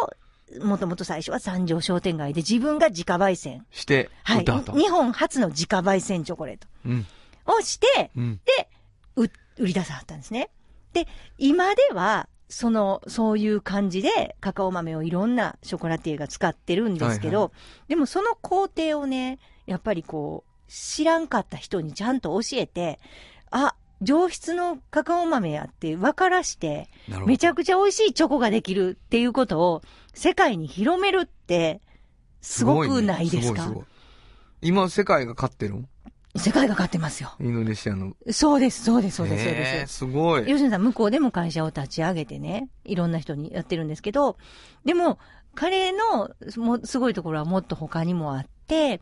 [0.64, 3.66] もともと最初は三条商店街で自分が自家焙煎。
[3.72, 4.46] して、はい。
[4.46, 7.06] 日本初の自家焙煎チョコレートうん。
[7.46, 8.40] をして、うん。
[8.46, 8.70] で、
[9.16, 9.24] う、
[9.58, 10.50] 売り出さはったんですね。
[10.94, 17.52] で、今では、その、そういう感じで、カカオ豆をいろんなショコラティエが使ってるんですけど、はいは
[17.88, 23.00] でもその工程をね、やっぱりこう、知らんかった人にちゃんと教えて、
[23.52, 26.90] あ、上質のカカオ豆やって分からして。
[27.26, 29.82] めちゃくちゃ美味しいチョコができるっていうことを
[30.14, 31.80] 世界に広めるって、
[32.42, 33.72] すごくないですか？
[34.62, 35.88] 今、世界が勝ってるん
[36.36, 37.34] 世界が勝ってますよ。
[37.40, 38.16] インドネシアの。
[38.32, 39.94] そうです、そうです、そうです、そうです。
[40.00, 40.46] すごい。
[40.46, 44.38] 吉野さん、向こうでも会社を立ち上げてね、いろんな人にやってるんですけど、
[44.84, 45.20] でも、
[45.54, 49.00] 彼の、も、すごいところはもっと他にもあって、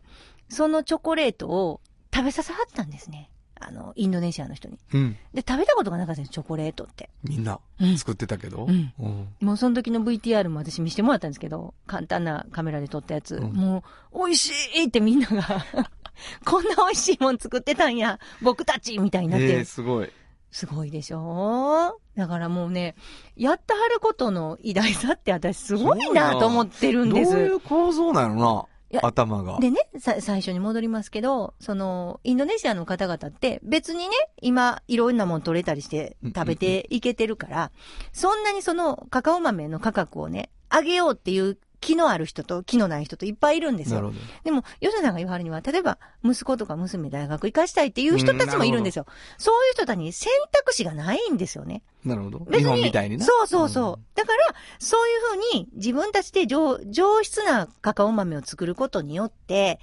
[0.52, 1.80] そのチョコレートを
[2.14, 3.30] 食べさせはったんですね。
[3.64, 4.76] あの、インドネシアの人に。
[4.92, 5.16] うん。
[5.32, 7.10] で、食べたことがなかったんですチョコレートって。
[7.22, 8.64] みんなうん作ってたけど？
[8.64, 9.28] うんうん。
[9.40, 15.64] もうその時の VTR も私見せてもらったんですけど、簡単なカメラで撮ったやつ、うんもう、美味しいってみんなが、
[16.44, 20.10] こんな美味しいもん作ってたんや、僕たちみたいになって、ええ、すごい。
[20.50, 21.98] すごいでしょ？
[22.16, 22.94] だからもうね、
[23.36, 27.30] やってはることの偉大さって私すごいなと思ってるんです。
[27.32, 28.64] どういう構造なのな？
[29.02, 29.58] 頭が。
[29.60, 37.72] でね、さ、最初に戻りますけど、その、インドネシアの方々って別にね、今、いろんなもん取れたりして食べていけてるから、
[38.12, 44.12] そんなにそのカカオ豆の価格をね、上げようっていう気のある人と気のない人といっぱいいるんですよ。
[44.44, 49.06] でも、吉野さんが言わはるには、例えば、息子とか娘大学行かしたいっていう人たちもいるんですよ。
[49.36, 51.82] そういう人たちに選択肢がないんですよね。
[52.04, 52.38] なるほど。
[52.40, 53.24] 別に日本みたいにな。
[53.24, 54.16] そうそうそう。
[54.16, 59.80] だから、そういうふうに自分たちで上上質なカカオ豆を作ることによって、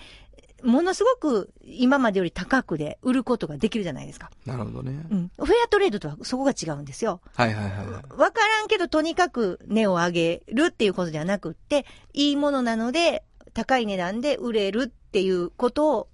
[0.63, 4.29] ものすごく今までより高くで売ることができるじゃないですか。
[4.45, 5.05] なるほどね。
[5.09, 5.31] うん。
[5.37, 7.21] フェアトレードとはそこが違うんですよ。
[7.35, 7.87] はいはいはいはい。
[8.17, 16.07] わからんけど、とにかく値を上げるっていうことじゃなくって、いいものなので、高い値段で売れるっていうことを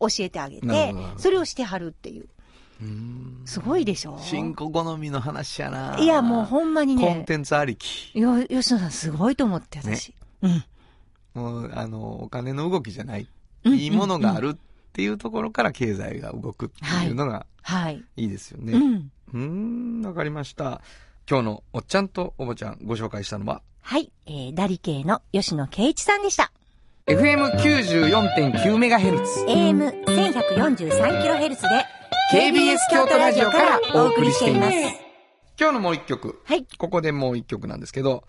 [0.00, 2.28] 教えてあげてそれをしてはるっていう。
[2.80, 4.18] うーんすごいでしょ？
[4.20, 5.98] 新子好みの話やな。
[5.98, 7.04] いや、もうほんまにね。
[7.04, 8.18] コンテンツありき。
[8.18, 10.14] よ、吉野さんすごいと思って、私。
[10.42, 10.64] うん。
[11.34, 13.28] もう、あの、お金の動きじゃない。
[13.64, 14.56] うんいいものがあるっ
[14.92, 18.02] ていうところから経済が動くっていうのがはい。
[18.16, 18.72] いいですよね。
[18.72, 19.10] うん。
[19.34, 19.40] うー
[20.02, 20.80] ん、わかりました。
[21.28, 24.10] 今日のおっちゃんとおばちゃんご紹介したのは、はい。
[24.26, 26.50] えー、ダリ系の吉野圭一さんでした。
[27.06, 29.44] FM94.9MHz。
[29.46, 31.58] AM1143kHz で、
[32.32, 35.07] KBS 京都ラジオからお送りしています。
[35.58, 36.40] 今日のもう一曲。
[36.44, 36.64] はい。
[36.78, 38.24] ここでもう一曲なんですけど、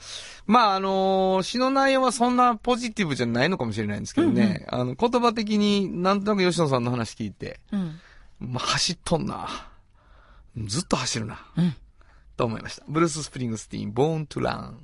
[0.47, 7.99] まあ、あのー詩の内容はそんなポジティブじゃないのかもしれないんですけどね、あの、言葉的になんとなく吉野さんの話聞いて、うん。
[8.39, 9.47] まあ、走っとんな。
[10.65, 11.39] ずっと走るな。
[11.57, 11.75] うん
[12.39, 12.85] と思いました。
[12.87, 14.75] ブルース・スプリングスティーン、Born to Run。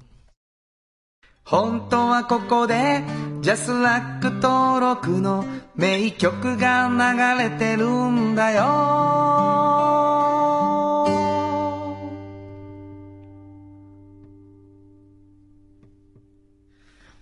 [1.46, 3.02] 本当はここで、
[3.40, 10.35] ジャスラック登録の名曲が流れてるんだよ。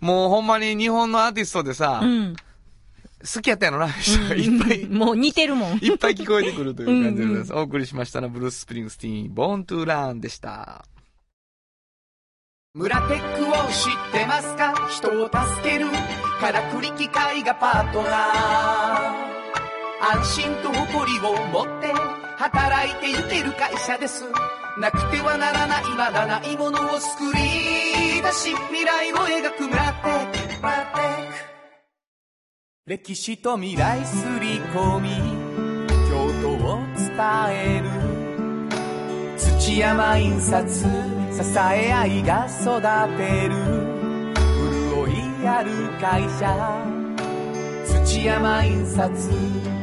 [0.03, 2.35] もうほんまに日本のアーティストでさ、うん。
[3.33, 3.93] 好きやったやろな、いっ
[4.61, 4.85] ぱい。
[4.85, 5.77] もう似てるもん。
[5.77, 7.53] いっぱい聞こえてくるという感じでございます。
[7.53, 10.83] お送りしましたのはブルース・スプリングスティーン、ボーントゥーランでした。
[12.73, 14.73] 村テックを知ってますか？
[14.89, 15.85] 人を助ける
[16.41, 21.93] からくり機械がパートナー安心と誇りを持って
[22.35, 24.25] 働いていける会社です
[24.79, 31.53] なくてはならないまだないものを作り出し未来を描く村テック村テック
[32.85, 35.09] 歴史と未来すり込み。
[36.09, 37.07] 京都を伝
[37.49, 37.87] える。
[39.37, 40.85] 土山印刷支
[41.59, 42.81] え合いが育
[43.15, 43.55] てる。
[44.91, 45.71] 潤いある
[46.01, 46.51] 会社。
[48.05, 49.82] 土山印刷。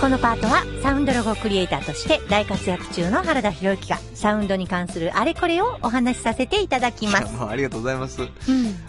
[0.00, 7.44] このパートはサウンドロゴクリエイターとして大活躍中の原田博之がサウンドに関するあれこれをお話しさせていただきます。
[7.44, 8.22] ありがとうございます。
[8.22, 8.28] うん。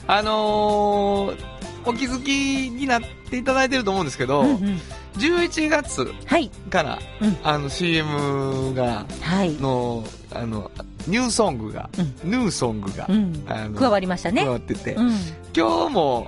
[0.08, 1.38] あのー、
[1.86, 4.80] お気づきになっていただいてると思うんですけど、うんうん。
[5.18, 6.50] 11月はい。
[6.70, 9.52] から、うんあの CM が、はい。
[9.56, 10.72] の、あの、
[11.08, 11.90] ニューソングが、
[12.24, 13.76] ニューソングが、うん。
[13.76, 14.46] 加わりましたね。
[14.46, 15.10] 加わってて、うん。
[15.54, 16.28] 今日も、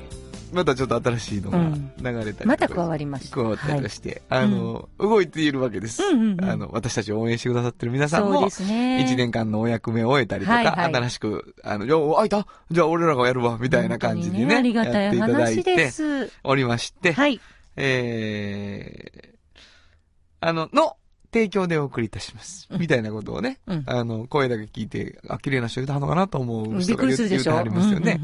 [0.54, 3.36] またちょっと新しいのがうん流れたりまた加わりました。
[3.36, 6.02] 加わったりして、あの、動いているわけです。
[6.04, 9.02] あの、私たちを応援してくださってる皆さんもそうで、すね。
[9.04, 12.48] 一年間のお役目を終えたりとか、新しく、あの、よ、開いた？
[12.72, 16.32] じゃあ俺らがやるわ、みたいな感じにありがたいやっていただいてす。
[16.44, 17.40] おりまして、はい。
[17.76, 19.58] えー、
[20.42, 20.98] あの、の、
[21.34, 22.68] 提供でお送りいたします。
[22.78, 27.08] みたいなことをね、うんあの、声だけ聞いて、あ、綺麗な人いたのかなと思う人が。
[27.08, 28.22] 言ってはりますよね。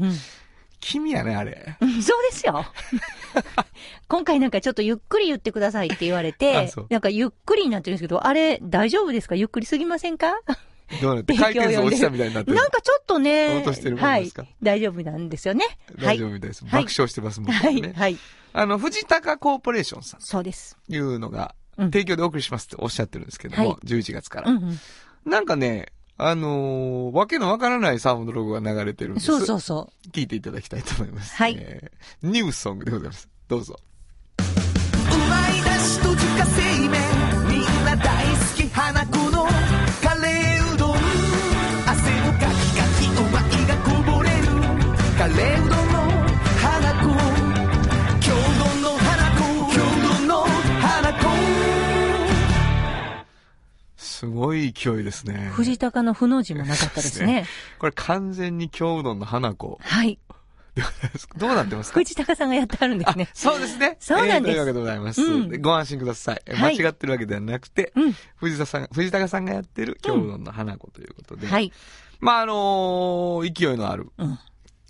[0.80, 1.76] 君やね、あれ。
[1.80, 2.66] う んそうですよ。
[4.08, 9.34] 今回なんかちょっとゆっくり言ってくださいって言われあてなんかゆっくりになってるんですけど、あれ大丈夫ですか？
[9.36, 10.34] ゆっくりすぎませんか？
[11.00, 14.42] どうなって 回転数落ちたみたいになってるなんかちょっとね、落としてるもんですか？
[14.42, 14.54] はい。
[14.62, 15.64] 大丈夫なんですよね。
[16.00, 16.64] 大丈夫みたいです。
[16.64, 17.54] はい爆笑してますもんね。
[17.56, 17.92] はい。
[17.92, 18.18] はい。
[18.52, 20.76] あの、藤高コーポレーションさんそうです。
[20.88, 24.50] というのが、うん提供でお送りしますっておっしゃってるんですけども、はい11月から。
[25.24, 25.86] なんかね、
[26.22, 29.26] あのーわけのわからないサウンドロゴが流れてるんです。
[29.26, 31.34] そうそうそ聞いていただきたいと思います。
[31.34, 33.28] はいえーニュースソングでございます。
[33.48, 33.76] どうぞ。
[34.38, 34.42] う
[35.28, 36.90] まいだしと自家製麺
[37.48, 39.39] みんな大好き花子の
[54.20, 55.48] すごい勢いですね。
[55.50, 55.54] う。
[55.54, 57.46] 藤高の負の字もなかったですね。
[57.78, 60.18] これ完全に京うどんの花子はい。
[61.38, 62.00] どうなってますか？
[62.00, 63.28] 藤高さんがやってあるんですね。
[63.32, 63.96] そうですね。
[64.00, 65.22] そうなんですえーというわけでございます。
[65.22, 66.42] うんご安心ください。
[66.48, 68.14] 間違ってるわけではなくて、うん。
[68.36, 71.46] 藤田さん、藤高さんがやってる京うどんの花子ということで。
[71.46, 71.72] はい。
[72.20, 74.38] まあ、あのー勢いのあるうん。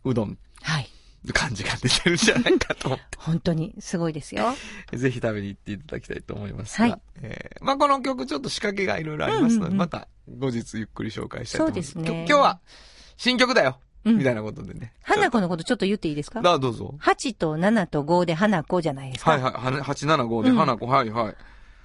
[0.07, 0.91] うどんはい。
[1.27, 4.55] の感じが出てるんじゃないかと思っ 本当にすごいですよ。
[4.91, 6.89] て、ぜひ食べに行っていただきたいと思いますが。
[6.89, 11.93] はいえーまあ、この曲ちょっと仕掛けがいろいろありますので、うんうんうんまた後日ゆっくり紹介したいと思います。
[11.93, 12.61] そうですね今日は
[13.17, 14.95] 新曲だよ、うんみたいなことでね。
[15.03, 16.41] 花子のことちょっと言っていいですか？
[16.41, 16.95] だ、どうぞ。
[17.01, 19.33] 8と7と5で花子じゃないですか。
[19.33, 21.37] はいはい、は875でうん花子、はいはい。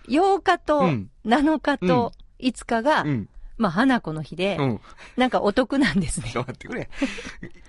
[0.09, 3.29] 8日とうん7日と5日が、うん。
[3.57, 4.81] まあ花子の日で、うん。
[5.17, 6.41] なんかお得なんですねちょ。
[6.41, 6.89] っと待ってくれ。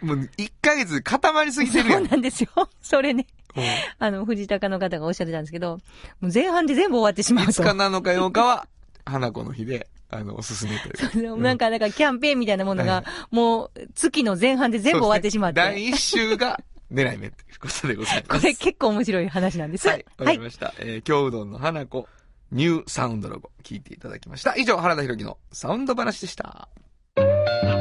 [0.02, 1.96] もう、1ヶ月固まりすぎてるや。
[1.96, 2.50] そうんなんですよ。
[2.82, 3.26] それね。
[3.56, 3.64] うん
[3.98, 5.80] あの、藤高の方がおっしゃってたんですけど、
[6.20, 7.62] もう前半で全部終わってしまう5と。
[7.62, 8.66] 日7日8日は、
[9.06, 11.36] 花子の日で、あの、おすすめというか。
[11.42, 15.60] なんか、なんかキャンペーンみたいなものはが、もう月の前半で全部終わってしまって。
[15.60, 16.60] 第1週が
[16.92, 18.40] 狙い目ということでございます。
[18.40, 19.88] これ結構面白い話なんです。
[19.88, 20.74] はい、わかりました。
[20.78, 22.08] えー、京うどんの花子、
[22.52, 24.56] ニューサウンドロゴ、聞いていただきました。
[24.56, 26.68] 以上、原田博之のサウンド話でした。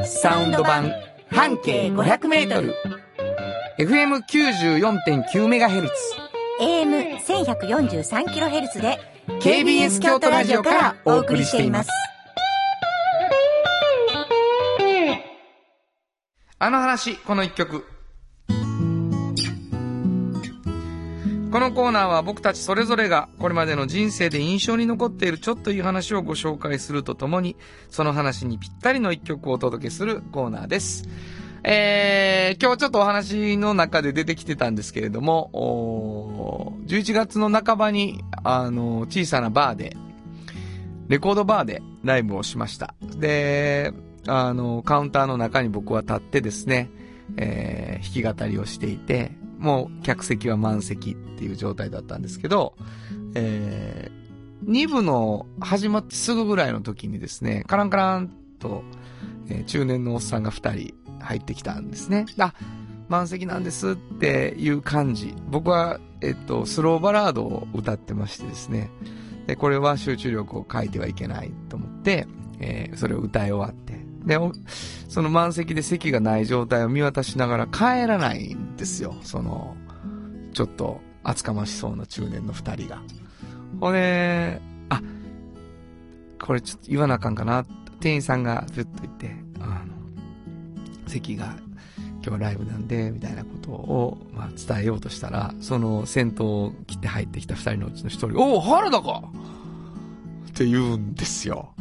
[0.05, 0.91] サウンド版
[1.31, 2.75] 半径500メートル
[3.79, 5.89] FM94.9MHz。
[6.61, 8.99] AM1143kHz で、
[9.41, 11.89] KBS 京都ラジオからお送りしています。
[16.57, 17.85] あの話、この一曲。
[21.55, 27.55] このコーナーは僕たちそれぞれがこれまでの人生で印象に残っているちょっといい話をご紹介するとともに、
[27.89, 31.07] その話にぴったりの一曲をお届けするコーナーです。
[31.63, 39.95] えー、今日ちょっとお話の中で出てきてたんですけれども、11月の半ばに、あの、小さなバーで、
[41.07, 42.95] レコードバーでライブをしました。
[43.17, 43.93] で、
[44.27, 46.89] あの、カウンターの中に僕は立ってですね、
[47.37, 52.75] えー弾き語りをしていて、もう客席は満席っていう状態だったんですけど、
[53.35, 58.29] えー、2部の始まってすぐぐらいの時にですね、カランカラン
[58.59, 58.83] と、
[59.49, 62.25] えー中年のおっさんが2人入ってきたんですね。
[62.39, 62.53] あ、
[63.09, 65.33] 満席なんですっていう感じ。
[65.49, 68.89] 僕は、えっと、スローバラードを歌ってましてですね。
[69.47, 72.27] で、これは集中力を欠いてはいけないと思って、
[72.59, 74.04] えーそれを歌い終わって。
[74.25, 74.39] で、
[75.07, 79.15] その満席で席がない状態を見渡しながら帰らないんですよ。
[79.23, 79.75] その、
[80.53, 83.01] ちょっと厚かましそうな中年の二人が。
[83.79, 85.01] ほんで、あ、
[86.43, 87.65] これちょっと言わなあかんかな。
[87.99, 89.93] 店員さんがずっと言って、あの、
[91.07, 91.55] 席が
[92.25, 99.23] 今日ライブなんで、みたいなことを、まあ、伝えようとしたら、その先頭を切って入ってきた二人のうちの一人、おお、原田か
[100.49, 101.74] って言うんですよ。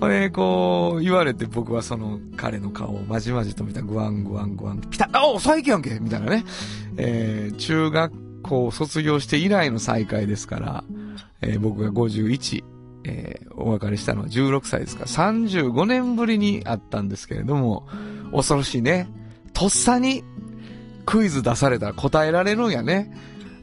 [0.00, 4.80] これ、こう、言われて僕はその彼の顔をまじまじと見たグワングワングワン。
[4.80, 6.44] ピタッお最近やんけみたいなね。
[6.96, 10.84] えー、中学校卒業して以来の再会ですから、
[11.40, 12.64] えー僕が51、
[13.04, 17.86] えーお別れしたのは16歳ですから、35年ぶりに会ったんですけれども、
[18.32, 19.08] 恐ろしいね。
[19.52, 20.24] とっさに
[21.06, 23.16] クイズ出されたら答えられるんやね。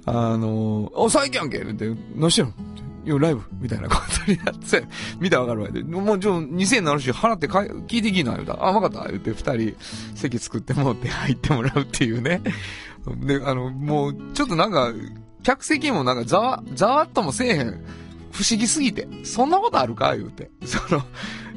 [0.06, 2.54] あのー、お、最近やんけって、何してん
[3.06, 3.96] のいや、ライブみたいなこ
[4.26, 4.84] とになって、
[5.20, 5.70] 見たらわかるわ。
[5.70, 9.76] で、もう、じゃあ、2000円なるし、払ってかい聞いてきな、言うたら、あ、わかった、言って、二人、
[10.16, 12.42] 席作ってもって入ってもらうっていうね。
[13.18, 14.92] で、あの、もう、ちょっとなんか、
[15.44, 17.84] 客席もなんか、ざわ、ざわっともせえへん。
[18.32, 19.08] 不思議すぎて。
[19.24, 20.16] そんなことあるか？
[20.16, 20.52] 言うて。
[20.66, 21.04] その、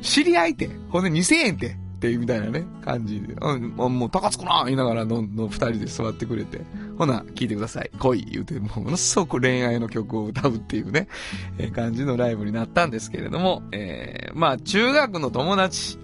[0.03, 0.69] 知り合いって。
[0.89, 1.77] ほんで2000円って。
[2.09, 3.35] ってみたいなね、感じで。
[3.41, 6.61] うん、もう高つくな言いながらの、の二人で座ってくれて。
[6.99, 7.91] ほな、聞いてください。
[7.99, 11.09] 恋言うて、ものすごく恋愛の曲を歌うっていうね、
[11.59, 15.99] えー感じのライブになったんですけれども、えーまあ、中学の友達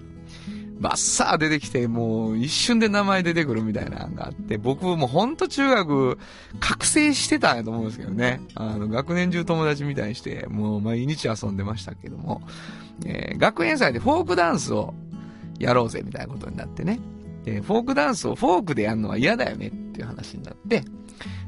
[0.80, 6.18] バッサー出てきて、もう一瞬で名前出てくるみたいなのがあって、僕もほんと中学、
[6.58, 8.40] 覚醒してたんやと思うんですけどね。
[8.54, 12.40] あの、学年中友達みたいにして、もう毎日遊んでましたけども、
[13.04, 14.94] えー学園祭でフォークダンスを
[15.60, 16.98] やろうぜみたいなことになってね。
[17.44, 20.82] で、フォークダンスをフォークでやるのは嫌だよねっていう話になって、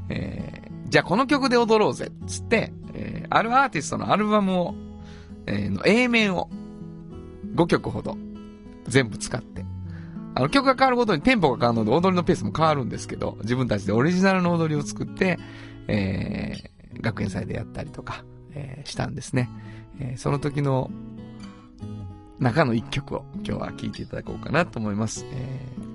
[0.09, 4.75] えーじゃあこの曲で踊ろうぜっつって、えーあるアーティストのアルバムを、
[5.47, 6.49] えーの A 面を
[7.55, 8.15] 5曲ほど
[8.87, 9.65] 全部使って、
[10.35, 15.39] あの曲が変わるごとにテンポが変わるので踊りのペースも変わるんですけど、自分たちでオリジナルの踊りを作って、
[15.87, 19.49] えー学園祭でやったりとか、えーしたんですね。
[19.99, 20.91] えーその時の
[22.43, 25.25] 中の一曲を今日は聴いていただこうかなと思います。
[25.31, 25.93] えー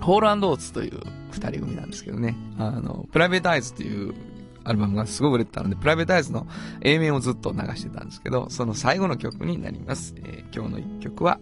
[0.00, 1.00] ホールオーツという
[1.30, 2.36] 二人組なんですけどね。
[2.58, 4.14] あの、プライベートアイズっていう
[4.62, 6.46] アルバムがすごい売れてたので、プライベートアイズの
[6.82, 10.14] A 面をずっと流してたんですけど、その最後の曲になります。
[10.18, 11.40] えー今日の一曲は、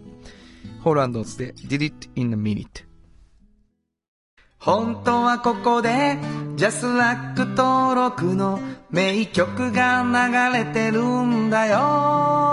[0.81, 2.85] ホールオーツで Did It in a Minute。
[4.59, 6.17] 本当はここで
[6.55, 8.61] ジャスラック登録の
[8.91, 12.52] 名曲が流れてるんだよ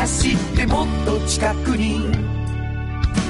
[0.00, 2.10] 走ってもっと近くに。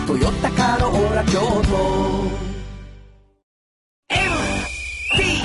[0.07, 2.31] トヨタカローラ京都。
[4.09, 5.43] MT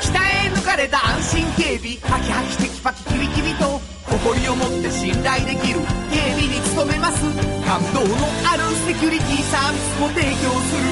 [0.00, 1.96] 北へ抜かれた安心警備。
[2.00, 3.78] ハキハキテキパキキビキビと。
[4.06, 5.80] 誇りを持って信頼できる。
[6.10, 7.22] 警備に努めます。
[7.66, 8.16] 感動の
[8.50, 10.88] あるセキュリティサービスも提供する。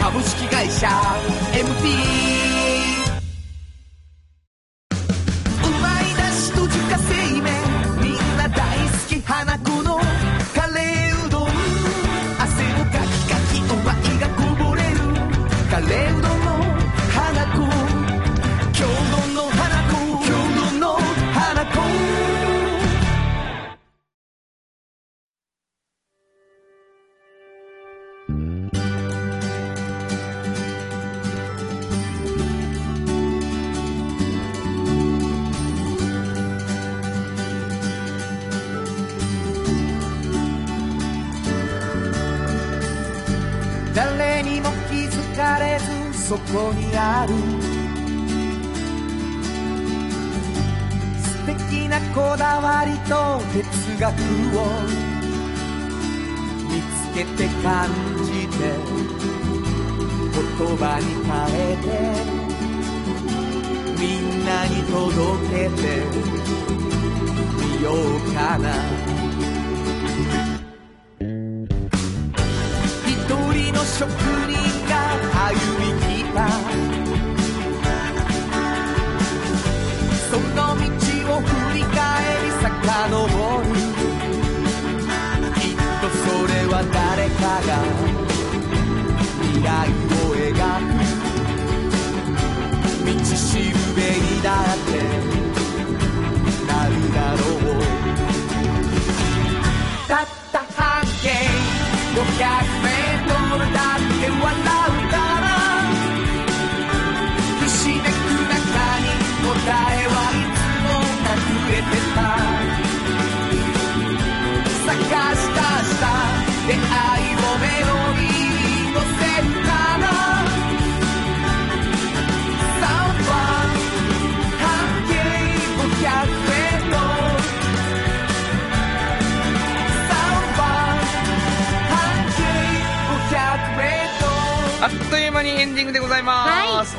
[0.00, 0.88] 株式会社
[1.52, 3.01] MT
[46.32, 47.34] そこにある。
[51.20, 53.60] 素敵なこだわりと哲
[54.00, 54.08] 学
[54.56, 54.64] を
[56.70, 57.86] 見つけて感
[58.24, 58.56] じて
[60.32, 60.40] 言
[60.78, 61.86] 葉に変えて
[64.00, 64.96] みんなに届
[65.50, 65.84] けて
[67.76, 67.94] みよう
[68.34, 68.64] かな。
[73.06, 74.08] 一人の職
[74.48, 74.81] 人
[94.42, 95.01] べ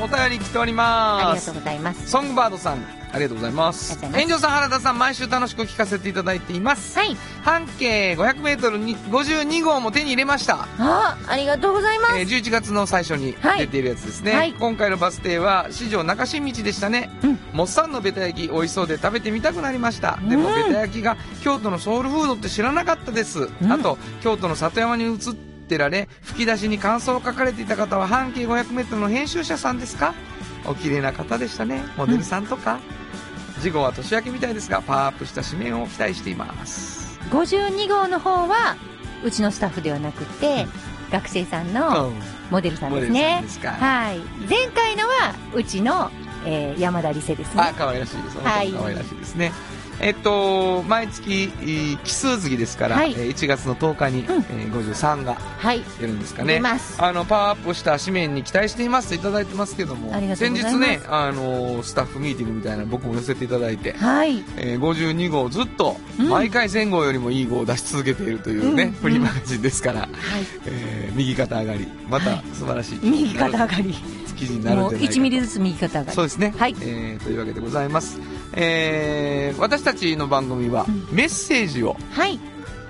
[0.04, 1.24] お便り来ております。
[1.24, 2.10] ありがとうございます。
[2.10, 3.98] ソングバードさん、ありがとうございます。
[4.04, 6.98] 炎上さん、原田さん、毎週楽しく聞かせていただいています。
[6.98, 7.16] はい。
[7.42, 10.68] 半径500メートルに52号も手に入れました。
[10.78, 12.18] あ、ありがとうございます。
[12.18, 30.14] えー11月の最初にはい出ているやつですね、はい今回のバス停は四条中新道でしたね、うんモッサンのベタ焼き美味しそうで食べてみたくなりました、でもうんベタ焼きが京都のソウルフードって知らなかったです、うんあと京都の里山に移ってられ吹き出しに感想を書かれていた方は半径 500m の編集者さんですか？
[30.66, 31.82] お綺麗な方でしたね。
[31.96, 32.78] モデルさんとか。
[33.60, 37.18] 次号は年明けみたいですが、パワーアップした紙面を期待しています。
[37.30, 38.76] 52号の方は、
[39.24, 40.66] うちのスタッフではなくて、
[41.10, 42.14] 学生さんのうん
[42.50, 43.70] モデルさんですねんですか。
[43.72, 44.18] はい。
[44.48, 46.10] 前回のは、うちの、
[46.46, 47.74] えー山田理瀬ですあ、ね。
[47.78, 48.38] 可愛らしいです。
[48.38, 49.52] はい可愛らしいですね。
[50.00, 55.82] えっと、毎月、えー奇数月ですから、はいえー1月の10日に、うんえー53がはい。
[56.00, 56.54] 出るんですかね。
[56.54, 57.00] 出ます。
[57.02, 64.44] あの、パワーアップした紙面に期待していますといただいてますけども、先日ね、あの、スタッフミーティングみたいなの僕も寄せていただいて、はい。
[64.56, 70.10] えー52号ずっと、うん毎回1000号よりもいい号を出し続けているというね、うんフリーマガジンですから、はい。
[70.66, 73.94] えー右肩上がり、また素晴らしい、右肩上がり。
[74.46, 76.16] 記事になるんじゃないかと1ミリずつ右肩上がり。
[76.16, 76.54] そうですね。
[76.56, 78.20] はいえーというわけでございます。
[78.52, 82.38] えー私たちの番組はうんメッセージをはい。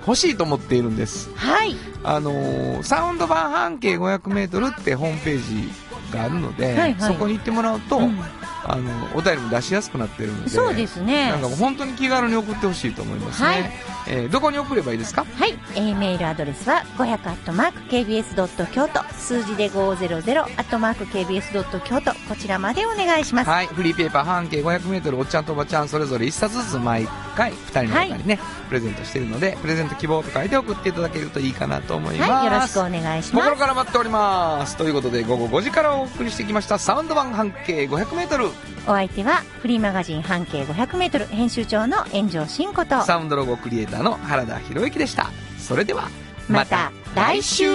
[0.07, 1.29] 欲しいと思っているんです。
[1.35, 1.75] はい。
[2.03, 5.69] あのーサウンド版半径500メートルってホームページ
[6.13, 8.19] があるので、はいはいそこに行ってもらうと、うん
[8.67, 13.47] あの、お便りも出しやすくなってるので、そうですねなんかもう本当に気軽に送ってほしいと思いますね。
[13.47, 13.71] はい
[14.07, 15.25] えーどこに送ればいいですか？
[15.35, 23.49] はい、えーメールアドレスは500アットマーク KBS ドット京都数字で500アットマーク KBS ドット京都こちらまでお願いします。
[23.49, 32.31] はい、フリーペーパー半径500メートルおっちゃんとおばちゃんそれぞれ1冊ずつ毎回2人の方にね、プレゼントしているので、プレゼント希望と書いて送っていただけるといいかなと思います。
[32.31, 33.45] はい、よろしくお願いします。
[33.49, 34.77] 心から待っております。
[34.77, 38.49] ということで、午後5時からお送りしてきました、サウンド版半径500メートル。
[38.87, 45.31] お相手はフリーマガジン半径500メートル編集長の炎上真子と、サウンドロゴクリエイターの原田博之でした。
[45.57, 46.09] それでは、
[46.47, 47.65] また来週。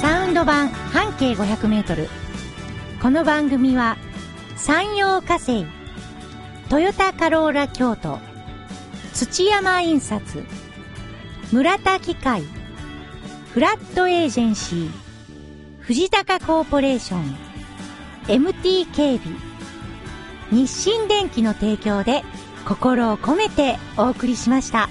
[0.00, 2.08] サウンド版半径500メートル。
[3.02, 3.96] この番組は
[4.54, 5.66] 山陽火星
[6.68, 8.20] トヨタカローラ京都
[9.12, 10.44] 土山印刷
[11.50, 12.44] 村田機械
[13.52, 14.90] フラットエージェンシー
[15.80, 17.51] 藤高コーポレーション
[18.26, 19.36] MT 警備
[20.50, 22.22] 日清電機の提供で
[22.66, 24.88] 心を込めてお送りしました。